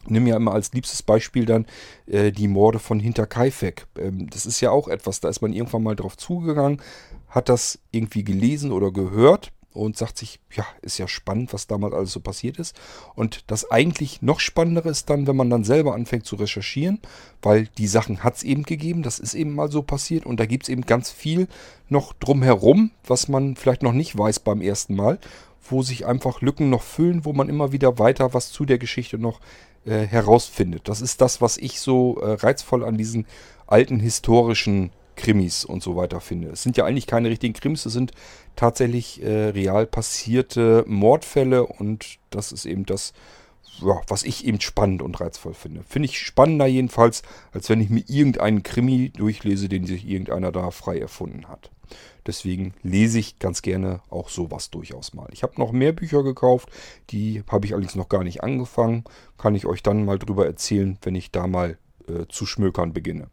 nehme 0.09 0.31
ja 0.31 0.37
immer 0.37 0.53
als 0.53 0.73
liebstes 0.73 1.03
Beispiel 1.03 1.45
dann 1.45 1.67
äh, 2.07 2.33
die 2.33 2.49
Morde 2.49 2.79
von 2.79 3.01
Hinterkaifeck. 3.01 3.87
Ähm, 3.99 4.29
das 4.31 4.47
ist 4.47 4.61
ja 4.61 4.71
auch 4.71 4.89
etwas, 4.89 5.21
da 5.21 5.29
ist 5.29 5.43
man 5.43 5.53
irgendwann 5.53 5.83
mal 5.83 5.97
drauf 5.97 6.17
zugegangen, 6.17 6.81
hat 7.29 7.49
das 7.49 7.79
irgendwie 7.91 8.25
gelesen 8.25 8.73
oder 8.73 8.93
gehört 8.93 9.53
und 9.75 9.97
sagt 9.99 10.17
sich, 10.17 10.41
ja, 10.53 10.65
ist 10.83 10.99
ja 10.99 11.09
spannend, 11.09 11.53
was 11.53 11.67
damals 11.67 11.95
alles 11.95 12.13
so 12.13 12.21
passiert 12.21 12.59
ist. 12.59 12.77
Und 13.17 13.51
das 13.51 13.71
eigentlich 13.71 14.23
noch 14.23 14.39
Spannendere 14.39 14.89
ist 14.89 15.11
dann, 15.11 15.27
wenn 15.27 15.37
man 15.37 15.51
dann 15.51 15.65
selber 15.65 15.95
anfängt 15.95 16.25
zu 16.25 16.37
recherchieren, 16.37 17.01
weil 17.43 17.67
die 17.77 17.89
Sachen 17.89 18.23
hat 18.23 18.37
es 18.37 18.45
eben 18.45 18.63
gegeben, 18.63 19.03
das 19.03 19.19
ist 19.19 19.35
eben 19.35 19.55
mal 19.55 19.71
so 19.71 19.83
passiert 19.83 20.27
und 20.27 20.39
da 20.39 20.47
gibt 20.47 20.63
es 20.63 20.69
eben 20.69 20.83
ganz 20.83 21.11
viel 21.11 21.49
noch 21.89 22.13
drumherum, 22.13 22.93
was 23.05 23.29
man 23.29 23.57
vielleicht 23.57 23.83
noch 23.83 23.93
nicht 23.93 24.17
weiß 24.17 24.41
beim 24.41 24.63
ersten 24.63 24.95
Mal, 24.95 25.19
wo 25.69 25.83
sich 25.83 26.07
einfach 26.07 26.41
Lücken 26.41 26.71
noch 26.71 26.83
füllen, 26.83 27.25
wo 27.25 27.33
man 27.33 27.49
immer 27.49 27.73
wieder 27.73 27.99
weiter 27.99 28.35
was 28.35 28.51
zu 28.51 28.65
der 28.65 28.79
Geschichte 28.79 29.19
noch 29.19 29.41
äh, 29.87 30.07
herausfindet. 30.07 30.89
Das 30.89 31.01
ist 31.01 31.21
das, 31.21 31.41
was 31.41 31.57
ich 31.57 31.81
so 31.81 32.19
äh, 32.21 32.33
reizvoll 32.35 32.85
an 32.85 32.97
diesen 32.97 33.27
alten 33.67 34.01
historischen 34.01 34.91
Krimis 35.17 35.65
und 35.65 35.83
so 35.83 35.97
weiter 35.97 36.21
finde. 36.21 36.49
Es 36.49 36.63
sind 36.63 36.77
ja 36.77 36.85
eigentlich 36.85 37.07
keine 37.07 37.31
richtigen 37.31 37.55
Krimis, 37.55 37.87
es 37.87 37.93
sind 37.93 38.13
tatsächlich 38.57 39.23
äh, 39.23 39.49
real 39.49 39.87
passierte 39.87 40.85
Mordfälle 40.87 41.67
und 41.67 42.19
das 42.31 42.53
ist 42.53 42.67
eben 42.67 42.85
das, 42.87 43.13
ja, 43.81 44.01
was 44.09 44.23
ich 44.23 44.45
eben 44.47 44.61
spannend 44.61 45.03
und 45.03 45.21
reizvoll 45.21 45.55
finde. 45.55 45.83
Finde 45.85 46.07
ich 46.07 46.19
spannender 46.19 46.67
jedenfalls, 46.67 47.23
als 47.53 47.69
wenn 47.69 47.81
ich 47.81 47.91
mir 47.91 48.05
irgendeinen 48.07 48.63
Krimi 48.63 49.11
durchlese, 49.11 49.69
den 49.69 49.87
sich 49.87 50.07
irgendeiner 50.07 50.53
da 50.53 50.71
frei 50.71 50.99
erfunden 50.99 51.49
hat. 51.49 51.71
Deswegen 52.27 52.73
lese 52.83 53.19
ich 53.19 53.39
ganz 53.39 53.61
gerne 53.61 54.01
auch 54.09 54.31
sowas 54.31 54.71
durchaus 54.71 55.13
mal. 55.13 55.29
Ich 55.33 55.43
habe 55.43 55.55
noch 55.59 55.73
mehr 55.73 55.93
Bücher 55.93 56.23
gekauft, 56.23 56.71
die 57.11 57.43
habe 57.49 57.67
ich 57.67 57.73
allerdings 57.75 57.97
noch 57.97 58.09
gar 58.09 58.25
nicht 58.25 58.43
angefangen. 58.43 59.05
Kann 59.37 59.55
ich 59.55 59.67
euch 59.67 59.83
dann 59.83 60.05
mal 60.05 60.19
drüber 60.19 60.47
erzählen, 60.47 60.99
wenn 61.03 61.15
ich 61.15 61.31
da 61.33 61.47
mal 61.47 61.77
äh, 62.09 62.27
zu 62.29 62.47
schmökern 62.47 62.93
beginne. 62.93 63.29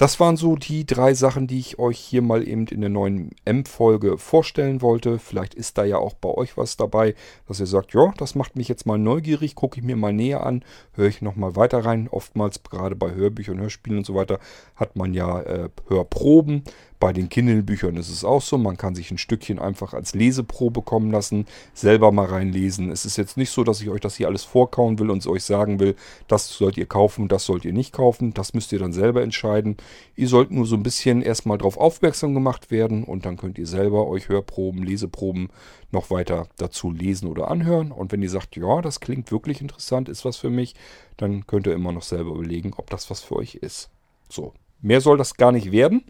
Das 0.00 0.18
waren 0.18 0.38
so 0.38 0.56
die 0.56 0.86
drei 0.86 1.12
Sachen, 1.12 1.46
die 1.46 1.58
ich 1.58 1.78
euch 1.78 1.98
hier 1.98 2.22
mal 2.22 2.48
eben 2.48 2.66
in 2.68 2.80
der 2.80 2.88
neuen 2.88 3.32
M-Folge 3.44 4.16
vorstellen 4.16 4.80
wollte. 4.80 5.18
Vielleicht 5.18 5.52
ist 5.52 5.76
da 5.76 5.84
ja 5.84 5.98
auch 5.98 6.14
bei 6.14 6.30
euch 6.30 6.56
was 6.56 6.78
dabei, 6.78 7.14
dass 7.46 7.60
ihr 7.60 7.66
sagt, 7.66 7.92
ja, 7.92 8.10
das 8.16 8.34
macht 8.34 8.56
mich 8.56 8.66
jetzt 8.68 8.86
mal 8.86 8.96
neugierig, 8.96 9.54
gucke 9.54 9.78
ich 9.78 9.84
mir 9.84 9.96
mal 9.96 10.14
näher 10.14 10.46
an, 10.46 10.64
höre 10.94 11.08
ich 11.08 11.20
nochmal 11.20 11.54
weiter 11.54 11.84
rein. 11.84 12.08
Oftmals, 12.10 12.62
gerade 12.62 12.96
bei 12.96 13.12
Hörbüchern, 13.12 13.60
Hörspielen 13.60 13.98
und 13.98 14.06
so 14.06 14.14
weiter, 14.14 14.38
hat 14.74 14.96
man 14.96 15.12
ja 15.12 15.42
äh, 15.42 15.68
Hörproben. 15.88 16.64
Bei 17.00 17.14
den 17.14 17.30
Kindle-Büchern 17.30 17.96
ist 17.96 18.10
es 18.10 18.24
auch 18.24 18.42
so. 18.42 18.58
Man 18.58 18.76
kann 18.76 18.94
sich 18.94 19.10
ein 19.10 19.16
Stückchen 19.16 19.58
einfach 19.58 19.94
als 19.94 20.14
Leseprobe 20.14 20.82
kommen 20.82 21.10
lassen, 21.10 21.46
selber 21.72 22.12
mal 22.12 22.26
reinlesen. 22.26 22.90
Es 22.92 23.06
ist 23.06 23.16
jetzt 23.16 23.38
nicht 23.38 23.48
so, 23.48 23.64
dass 23.64 23.80
ich 23.80 23.88
euch 23.88 24.02
das 24.02 24.16
hier 24.16 24.28
alles 24.28 24.44
vorkauen 24.44 24.98
will 24.98 25.08
und 25.08 25.26
euch 25.26 25.44
sagen 25.44 25.80
will, 25.80 25.96
das 26.28 26.50
sollt 26.50 26.76
ihr 26.76 26.84
kaufen, 26.84 27.28
das 27.28 27.46
sollt 27.46 27.64
ihr 27.64 27.72
nicht 27.72 27.94
kaufen. 27.94 28.34
Das 28.34 28.52
müsst 28.52 28.70
ihr 28.72 28.78
dann 28.78 28.92
selber 28.92 29.22
entscheiden. 29.22 29.78
Ihr 30.14 30.28
sollt 30.28 30.50
nur 30.50 30.66
so 30.66 30.76
ein 30.76 30.82
bisschen 30.82 31.22
erstmal 31.22 31.56
darauf 31.56 31.78
aufmerksam 31.78 32.34
gemacht 32.34 32.70
werden 32.70 33.04
und 33.04 33.24
dann 33.24 33.38
könnt 33.38 33.56
ihr 33.56 33.66
selber 33.66 34.06
euch 34.06 34.28
Hörproben, 34.28 34.82
Leseproben 34.82 35.48
noch 35.92 36.10
weiter 36.10 36.48
dazu 36.58 36.90
lesen 36.90 37.28
oder 37.28 37.50
anhören. 37.50 37.92
Und 37.92 38.12
wenn 38.12 38.20
ihr 38.20 38.28
sagt, 38.28 38.56
ja, 38.56 38.82
das 38.82 39.00
klingt 39.00 39.32
wirklich 39.32 39.62
interessant, 39.62 40.10
ist 40.10 40.26
was 40.26 40.36
für 40.36 40.50
mich, 40.50 40.74
dann 41.16 41.46
könnt 41.46 41.66
ihr 41.66 41.72
immer 41.72 41.92
noch 41.92 42.02
selber 42.02 42.32
überlegen, 42.32 42.74
ob 42.76 42.90
das 42.90 43.08
was 43.08 43.22
für 43.22 43.36
euch 43.36 43.54
ist. 43.54 43.88
So, 44.28 44.52
mehr 44.82 45.00
soll 45.00 45.16
das 45.16 45.34
gar 45.38 45.50
nicht 45.50 45.72
werden. 45.72 46.04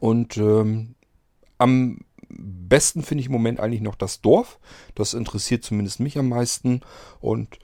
Und 0.00 0.36
ähm, 0.36 0.94
am 1.58 1.98
besten 2.28 3.02
finde 3.02 3.20
ich 3.20 3.26
im 3.26 3.32
Moment 3.32 3.60
eigentlich 3.60 3.80
noch 3.80 3.94
das 3.94 4.20
Dorf. 4.20 4.58
Das 4.94 5.14
interessiert 5.14 5.64
zumindest 5.64 6.00
mich 6.00 6.18
am 6.18 6.28
meisten. 6.28 6.82
Und 7.20 7.58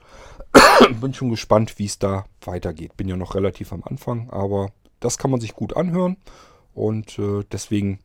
bin 1.01 1.13
schon 1.13 1.29
gespannt, 1.29 1.77
wie 1.77 1.85
es 1.85 1.99
da 1.99 2.25
weitergeht. 2.41 2.97
Bin 2.97 3.07
ja 3.07 3.17
noch 3.17 3.35
relativ 3.35 3.71
am 3.73 3.83
Anfang, 3.83 4.29
aber 4.29 4.71
das 4.99 5.17
kann 5.17 5.31
man 5.31 5.39
sich 5.39 5.53
gut 5.53 5.75
anhören. 5.75 6.17
Und 6.73 7.19
äh, 7.19 7.43
deswegen 7.51 7.99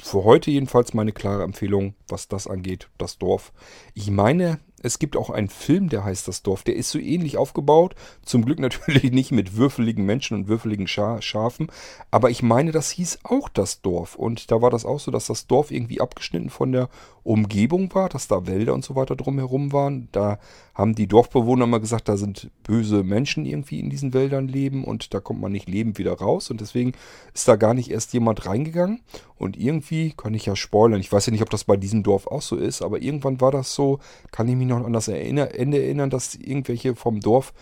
für 0.00 0.24
heute 0.24 0.50
jedenfalls 0.50 0.94
meine 0.94 1.12
klare 1.12 1.44
Empfehlung, 1.44 1.94
was 2.08 2.28
das 2.28 2.46
angeht, 2.46 2.88
das 2.98 3.18
Dorf. 3.18 3.52
Ich 3.94 4.10
meine, 4.10 4.58
es 4.84 4.98
gibt 4.98 5.16
auch 5.16 5.30
einen 5.30 5.48
Film, 5.48 5.88
der 5.88 6.04
heißt 6.04 6.28
Das 6.28 6.42
Dorf. 6.42 6.62
Der 6.62 6.76
ist 6.76 6.90
so 6.90 6.98
ähnlich 6.98 7.38
aufgebaut. 7.38 7.94
Zum 8.22 8.44
Glück 8.44 8.58
natürlich 8.60 9.12
nicht 9.12 9.32
mit 9.32 9.56
würfeligen 9.56 10.04
Menschen 10.04 10.36
und 10.36 10.46
würfeligen 10.46 10.86
Scha 10.86 11.22
Schafen. 11.22 11.68
Aber 12.10 12.28
ich 12.28 12.42
meine, 12.42 12.70
das 12.70 12.90
hieß 12.90 13.20
auch 13.22 13.48
Das 13.48 13.80
Dorf. 13.80 14.14
Und 14.14 14.50
da 14.50 14.60
war 14.60 14.68
das 14.68 14.84
auch 14.84 15.00
so, 15.00 15.10
dass 15.10 15.26
das 15.26 15.46
Dorf 15.46 15.70
irgendwie 15.70 16.02
abgeschnitten 16.02 16.50
von 16.50 16.72
der 16.72 16.90
Umgebung 17.22 17.94
war, 17.94 18.10
dass 18.10 18.28
da 18.28 18.46
Wälder 18.46 18.74
und 18.74 18.84
so 18.84 18.94
weiter 18.94 19.16
drumherum 19.16 19.72
waren. 19.72 20.08
Da 20.12 20.38
haben 20.74 20.94
die 20.94 21.06
Dorfbewohner 21.06 21.66
mal 21.66 21.80
gesagt, 21.80 22.08
da 22.08 22.18
sind 22.18 22.50
böse 22.62 23.02
Menschen 23.02 23.46
irgendwie 23.46 23.80
in 23.80 23.88
diesen 23.88 24.12
Wäldern 24.12 24.48
leben 24.48 24.84
und 24.84 25.14
da 25.14 25.20
kommt 25.20 25.40
man 25.40 25.52
nicht 25.52 25.68
lebend 25.68 25.96
wieder 25.96 26.12
raus. 26.12 26.50
Und 26.50 26.60
deswegen 26.60 26.92
ist 27.32 27.48
da 27.48 27.56
gar 27.56 27.72
nicht 27.72 27.90
erst 27.90 28.12
jemand 28.12 28.44
reingegangen. 28.44 29.00
Und 29.36 29.56
irgendwie, 29.56 30.12
kann 30.16 30.34
ich 30.34 30.46
ja 30.46 30.54
spoilern, 30.54 31.00
ich 31.00 31.12
weiß 31.12 31.26
ja 31.26 31.32
nicht, 31.32 31.42
ob 31.42 31.50
das 31.50 31.64
bei 31.64 31.76
diesem 31.76 32.02
Dorf 32.02 32.26
auch 32.26 32.42
so 32.42 32.56
ist, 32.56 32.82
aber 32.82 33.02
irgendwann 33.02 33.40
war 33.40 33.50
das 33.50 33.74
so, 33.74 33.98
kann 34.30 34.48
ich 34.48 34.54
mich 34.54 34.68
noch 34.68 34.84
an 34.84 34.92
das 34.92 35.08
Ende 35.08 35.50
erinnern, 35.52 36.10
dass 36.10 36.36
irgendwelche 36.36 36.94
vom 36.94 37.20
Dorf 37.20 37.52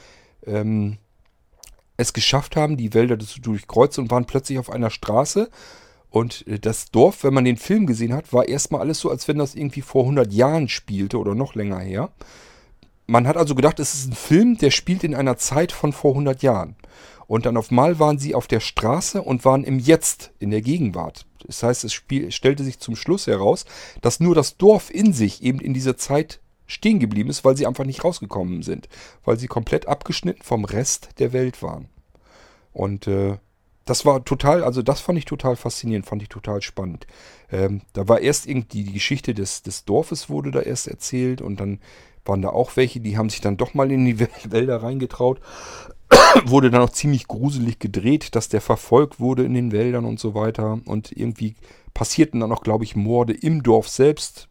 ähm, 0.46 0.98
es 1.96 2.12
geschafft 2.12 2.56
haben, 2.56 2.76
die 2.76 2.94
Wälder 2.94 3.18
zu 3.18 3.40
durchkreuzen 3.40 4.04
und 4.04 4.10
waren 4.10 4.26
plötzlich 4.26 4.58
auf 4.58 4.70
einer 4.70 4.90
Straße. 4.90 5.48
Und 6.10 6.46
äh, 6.46 6.58
das 6.58 6.90
Dorf, 6.90 7.24
wenn 7.24 7.34
man 7.34 7.44
den 7.44 7.56
Film 7.56 7.86
gesehen 7.86 8.12
hat, 8.12 8.32
war 8.32 8.46
erstmal 8.46 8.82
alles 8.82 9.00
so, 9.00 9.10
als 9.10 9.26
wenn 9.28 9.38
das 9.38 9.54
irgendwie 9.54 9.82
vor 9.82 10.02
100 10.02 10.32
Jahren 10.32 10.68
spielte 10.68 11.18
oder 11.18 11.34
noch 11.34 11.54
länger 11.54 11.78
her. 11.78 12.10
Man 13.06 13.26
hat 13.26 13.36
also 13.36 13.54
gedacht, 13.54 13.80
es 13.80 13.94
ist 13.94 14.10
ein 14.10 14.14
Film, 14.14 14.58
der 14.58 14.70
spielt 14.70 15.04
in 15.04 15.14
einer 15.14 15.36
Zeit 15.36 15.72
von 15.72 15.92
vor 15.92 16.12
100 16.12 16.42
Jahren. 16.42 16.76
Und 17.26 17.46
dann 17.46 17.56
auf 17.56 17.70
Mal 17.70 17.98
waren 17.98 18.18
sie 18.18 18.34
auf 18.34 18.46
der 18.46 18.60
Straße 18.60 19.22
und 19.22 19.44
waren 19.44 19.64
im 19.64 19.78
Jetzt, 19.78 20.32
in 20.38 20.50
der 20.50 20.60
Gegenwart. 20.60 21.26
Das 21.46 21.62
heißt, 21.62 21.84
es 21.84 21.92
stellte 21.92 22.64
sich 22.64 22.78
zum 22.78 22.96
Schluss 22.96 23.26
heraus, 23.26 23.64
dass 24.00 24.20
nur 24.20 24.34
das 24.34 24.56
Dorf 24.56 24.90
in 24.90 25.12
sich 25.12 25.42
eben 25.42 25.60
in 25.60 25.74
dieser 25.74 25.96
Zeit 25.96 26.40
stehen 26.66 27.00
geblieben 27.00 27.30
ist, 27.30 27.44
weil 27.44 27.56
sie 27.56 27.66
einfach 27.66 27.84
nicht 27.84 28.04
rausgekommen 28.04 28.62
sind. 28.62 28.88
Weil 29.24 29.38
sie 29.38 29.46
komplett 29.46 29.86
abgeschnitten 29.86 30.42
vom 30.42 30.64
Rest 30.64 31.10
der 31.18 31.32
Welt 31.32 31.62
waren. 31.62 31.88
Und 32.72 33.06
äh, 33.06 33.38
das 33.84 34.06
war 34.06 34.24
total, 34.24 34.62
also 34.62 34.82
das 34.82 35.00
fand 35.00 35.18
ich 35.18 35.24
total 35.24 35.56
faszinierend, 35.56 36.06
fand 36.06 36.22
ich 36.22 36.28
total 36.28 36.62
spannend. 36.62 37.06
Ähm, 37.50 37.82
da 37.92 38.08
war 38.08 38.20
erst 38.20 38.46
irgendwie 38.46 38.84
die 38.84 38.92
Geschichte 38.92 39.34
des, 39.34 39.62
des 39.62 39.84
Dorfes 39.84 40.28
wurde 40.28 40.50
da 40.50 40.60
erst 40.60 40.88
erzählt 40.88 41.42
und 41.42 41.60
dann 41.60 41.80
waren 42.24 42.42
da 42.42 42.50
auch 42.50 42.76
welche, 42.76 43.00
die 43.00 43.18
haben 43.18 43.30
sich 43.30 43.40
dann 43.40 43.56
doch 43.56 43.74
mal 43.74 43.90
in 43.90 44.04
die 44.04 44.20
Wälder 44.50 44.82
reingetraut. 44.82 45.40
wurde 46.44 46.70
dann 46.70 46.82
auch 46.82 46.90
ziemlich 46.90 47.28
gruselig 47.28 47.78
gedreht, 47.78 48.34
dass 48.34 48.48
der 48.48 48.60
verfolgt 48.60 49.20
wurde 49.20 49.44
in 49.44 49.54
den 49.54 49.72
Wäldern 49.72 50.04
und 50.04 50.20
so 50.20 50.34
weiter. 50.34 50.80
Und 50.84 51.12
irgendwie 51.12 51.54
passierten 51.94 52.40
dann 52.40 52.52
auch, 52.52 52.62
glaube 52.62 52.84
ich, 52.84 52.96
Morde 52.96 53.32
im 53.32 53.62
Dorf 53.62 53.88
selbst. 53.88 54.48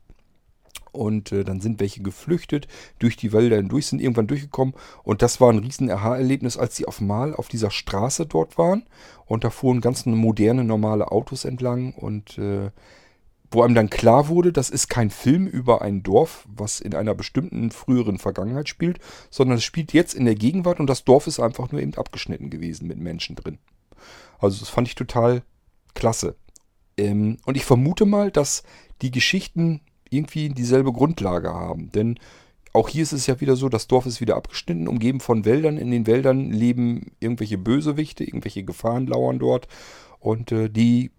Und 0.92 1.32
äh, 1.32 1.46
dann 1.46 1.62
sind 1.62 1.80
welche 1.80 2.02
geflüchtet, 2.02 2.68
durch 3.00 3.16
die 3.16 3.32
Wälder 3.32 3.56
hindurch, 3.56 3.88
sind 3.88 4.02
irgendwann 4.02 4.28
durchgekommen. 4.28 4.74
Und 5.04 5.22
das 5.22 5.40
war 5.40 5.50
ein 5.52 5.60
riesen 5.60 5.90
Aha-Erlebnis, 5.90 6.58
als 6.58 6.76
sie 6.76 6.86
auf 6.86 7.00
Mal 7.00 7.34
auf 7.34 7.48
dieser 7.48 7.72
Straße 7.72 8.26
dort 8.26 8.58
waren. 8.58 8.84
Und 9.26 9.46
da 9.46 9.50
fuhren 9.50 9.80
ganz 9.80 10.06
moderne, 10.06 10.66
normale 10.66 11.12
Autos 11.12 11.46
entlang. 11.46 11.94
Und 11.94 12.38
äh, 12.38 12.72
wo 13.52 13.62
einem 13.62 13.76
dann 13.76 13.90
klar 13.90 14.30
wurde, 14.30 14.54
das 14.54 14.70
ist 14.70 14.88
kein 14.88 15.10
Film 15.10 15.46
über 15.46 15.82
ein 15.82 16.04
Dorf, 16.04 16.48
was 16.48 16.80
in 16.80 16.96
einer 16.96 17.14
bestimmten 17.14 17.72
früheren 17.72 18.18
Vergangenheit 18.18 18.70
spielt, 18.70 19.00
sondern 19.30 19.58
es 19.58 19.64
spielt 19.64 19.94
jetzt 19.94 20.14
in 20.14 20.26
der 20.26 20.36
Gegenwart 20.36 20.80
und 20.80 20.88
das 20.88 21.04
Dorf 21.04 21.28
ist 21.28 21.40
einfach 21.40 21.72
nur 21.72 21.82
eben 21.82 21.96
abgeschnitten 21.96 22.50
gewesen 22.50 22.88
mit 22.88 22.98
Menschen 22.98 23.36
drin. 23.36 23.58
Also 24.40 24.60
das 24.60 24.70
fand 24.70 24.88
ich 24.88 24.96
total 24.96 25.44
klasse. 25.94 26.36
Ähm, 26.98 27.38
und 27.46 27.58
ich 27.58 27.66
vermute 27.66 28.06
mal, 28.06 28.32
dass 28.32 28.64
die 29.02 29.12
Geschichten 29.12 29.82
irgendwie 30.10 30.50
dieselbe 30.50 30.94
Grundlage 30.94 31.54
haben. 31.54 31.92
Denn 31.92 32.20
auch 32.74 32.88
hier 32.88 33.04
ist 33.04 33.12
es 33.12 33.28
ja 33.28 33.42
wieder 33.42 33.56
so, 33.56 33.70
das 33.70 33.88
Dorf 33.88 34.06
ist 34.06 34.22
wieder 34.22 34.36
abgeschnitten, 34.36 34.88
umgeben 34.88 35.20
von 35.20 35.46
Wäldern. 35.46 35.78
In 35.78 35.92
den 35.92 36.08
Wäldern 36.08 36.52
leben 36.52 37.12
irgendwelche 37.20 37.58
Bösewichte, 37.58 38.24
irgendwelche 38.24 38.64
Gefahren 38.64 39.08
lauern 39.08 39.40
dort. 39.40 39.68
Und 40.20 40.52
äh, 40.52 40.70
die 40.70 41.12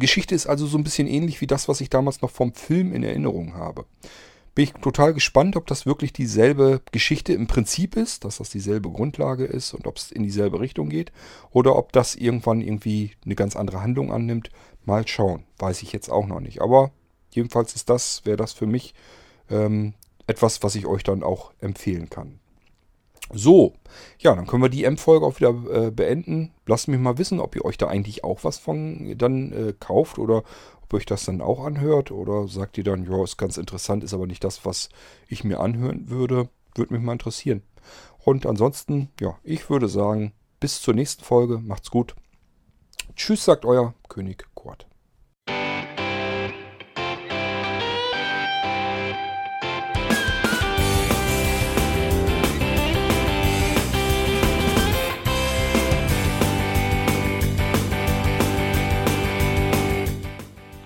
Geschichte 0.00 0.34
ist 0.34 0.48
also 0.48 0.66
so 0.66 0.76
ein 0.76 0.82
bisschen 0.82 1.06
ähnlich 1.06 1.40
wie 1.40 1.46
das, 1.46 1.68
was 1.68 1.80
ich 1.80 1.90
damals 1.90 2.20
noch 2.22 2.30
vom 2.30 2.52
Film 2.52 2.92
in 2.92 3.04
Erinnerung 3.04 3.54
habe. 3.54 3.86
Bin 4.56 4.64
ich 4.64 4.72
total 4.72 5.14
gespannt, 5.14 5.54
ob 5.54 5.68
das 5.68 5.86
wirklich 5.86 6.12
dieselbe 6.12 6.82
Geschichte 6.90 7.32
im 7.32 7.46
Prinzip 7.46 7.96
ist, 7.96 8.24
dass 8.24 8.38
das 8.38 8.50
dieselbe 8.50 8.90
Grundlage 8.90 9.44
ist 9.44 9.74
und 9.74 9.86
ob 9.86 9.96
es 9.96 10.10
in 10.10 10.24
dieselbe 10.24 10.58
Richtung 10.58 10.88
geht 10.88 11.12
oder 11.52 11.76
ob 11.76 11.92
das 11.92 12.16
irgendwann 12.16 12.60
irgendwie 12.60 13.12
eine 13.24 13.36
ganz 13.36 13.54
andere 13.54 13.80
Handlung 13.80 14.12
annimmt. 14.12 14.50
Mal 14.84 15.06
schauen, 15.06 15.44
weiß 15.58 15.82
ich 15.82 15.92
jetzt 15.92 16.10
auch 16.10 16.26
noch 16.26 16.40
nicht. 16.40 16.60
Aber 16.60 16.90
jedenfalls 17.30 17.74
ist 17.76 17.88
das, 17.88 18.22
wäre 18.24 18.36
das 18.36 18.52
für 18.52 18.66
mich 18.66 18.94
ähm, 19.50 19.94
etwas, 20.26 20.62
was 20.64 20.74
ich 20.74 20.86
euch 20.86 21.04
dann 21.04 21.22
auch 21.22 21.52
empfehlen 21.60 22.10
kann. 22.10 22.40
So, 23.32 23.74
ja, 24.18 24.34
dann 24.34 24.46
können 24.46 24.62
wir 24.62 24.68
die 24.68 24.84
M-Folge 24.84 25.24
auch 25.24 25.38
wieder 25.38 25.54
äh, 25.72 25.90
beenden. 25.90 26.52
Lasst 26.66 26.88
mich 26.88 26.98
mal 26.98 27.18
wissen, 27.18 27.40
ob 27.40 27.54
ihr 27.54 27.64
euch 27.64 27.78
da 27.78 27.86
eigentlich 27.86 28.24
auch 28.24 28.42
was 28.42 28.58
von 28.58 29.16
dann 29.16 29.52
äh, 29.52 29.74
kauft 29.78 30.18
oder 30.18 30.42
ob 30.82 30.94
euch 30.94 31.06
das 31.06 31.24
dann 31.24 31.40
auch 31.40 31.64
anhört. 31.64 32.10
Oder 32.10 32.48
sagt 32.48 32.76
ihr 32.78 32.84
dann, 32.84 33.04
ja, 33.04 33.22
ist 33.22 33.36
ganz 33.36 33.56
interessant, 33.56 34.02
ist 34.02 34.14
aber 34.14 34.26
nicht 34.26 34.42
das, 34.42 34.64
was 34.64 34.88
ich 35.28 35.44
mir 35.44 35.60
anhören 35.60 36.08
würde. 36.08 36.48
Würde 36.74 36.92
mich 36.94 37.02
mal 37.02 37.12
interessieren. 37.12 37.62
Und 38.24 38.46
ansonsten, 38.46 39.10
ja, 39.20 39.38
ich 39.42 39.70
würde 39.70 39.88
sagen, 39.88 40.32
bis 40.58 40.82
zur 40.82 40.94
nächsten 40.94 41.24
Folge. 41.24 41.58
Macht's 41.58 41.90
gut. 41.90 42.14
Tschüss, 43.16 43.44
sagt 43.44 43.64
euer 43.64 43.94
König 44.08 44.44
Kurt. 44.54 44.89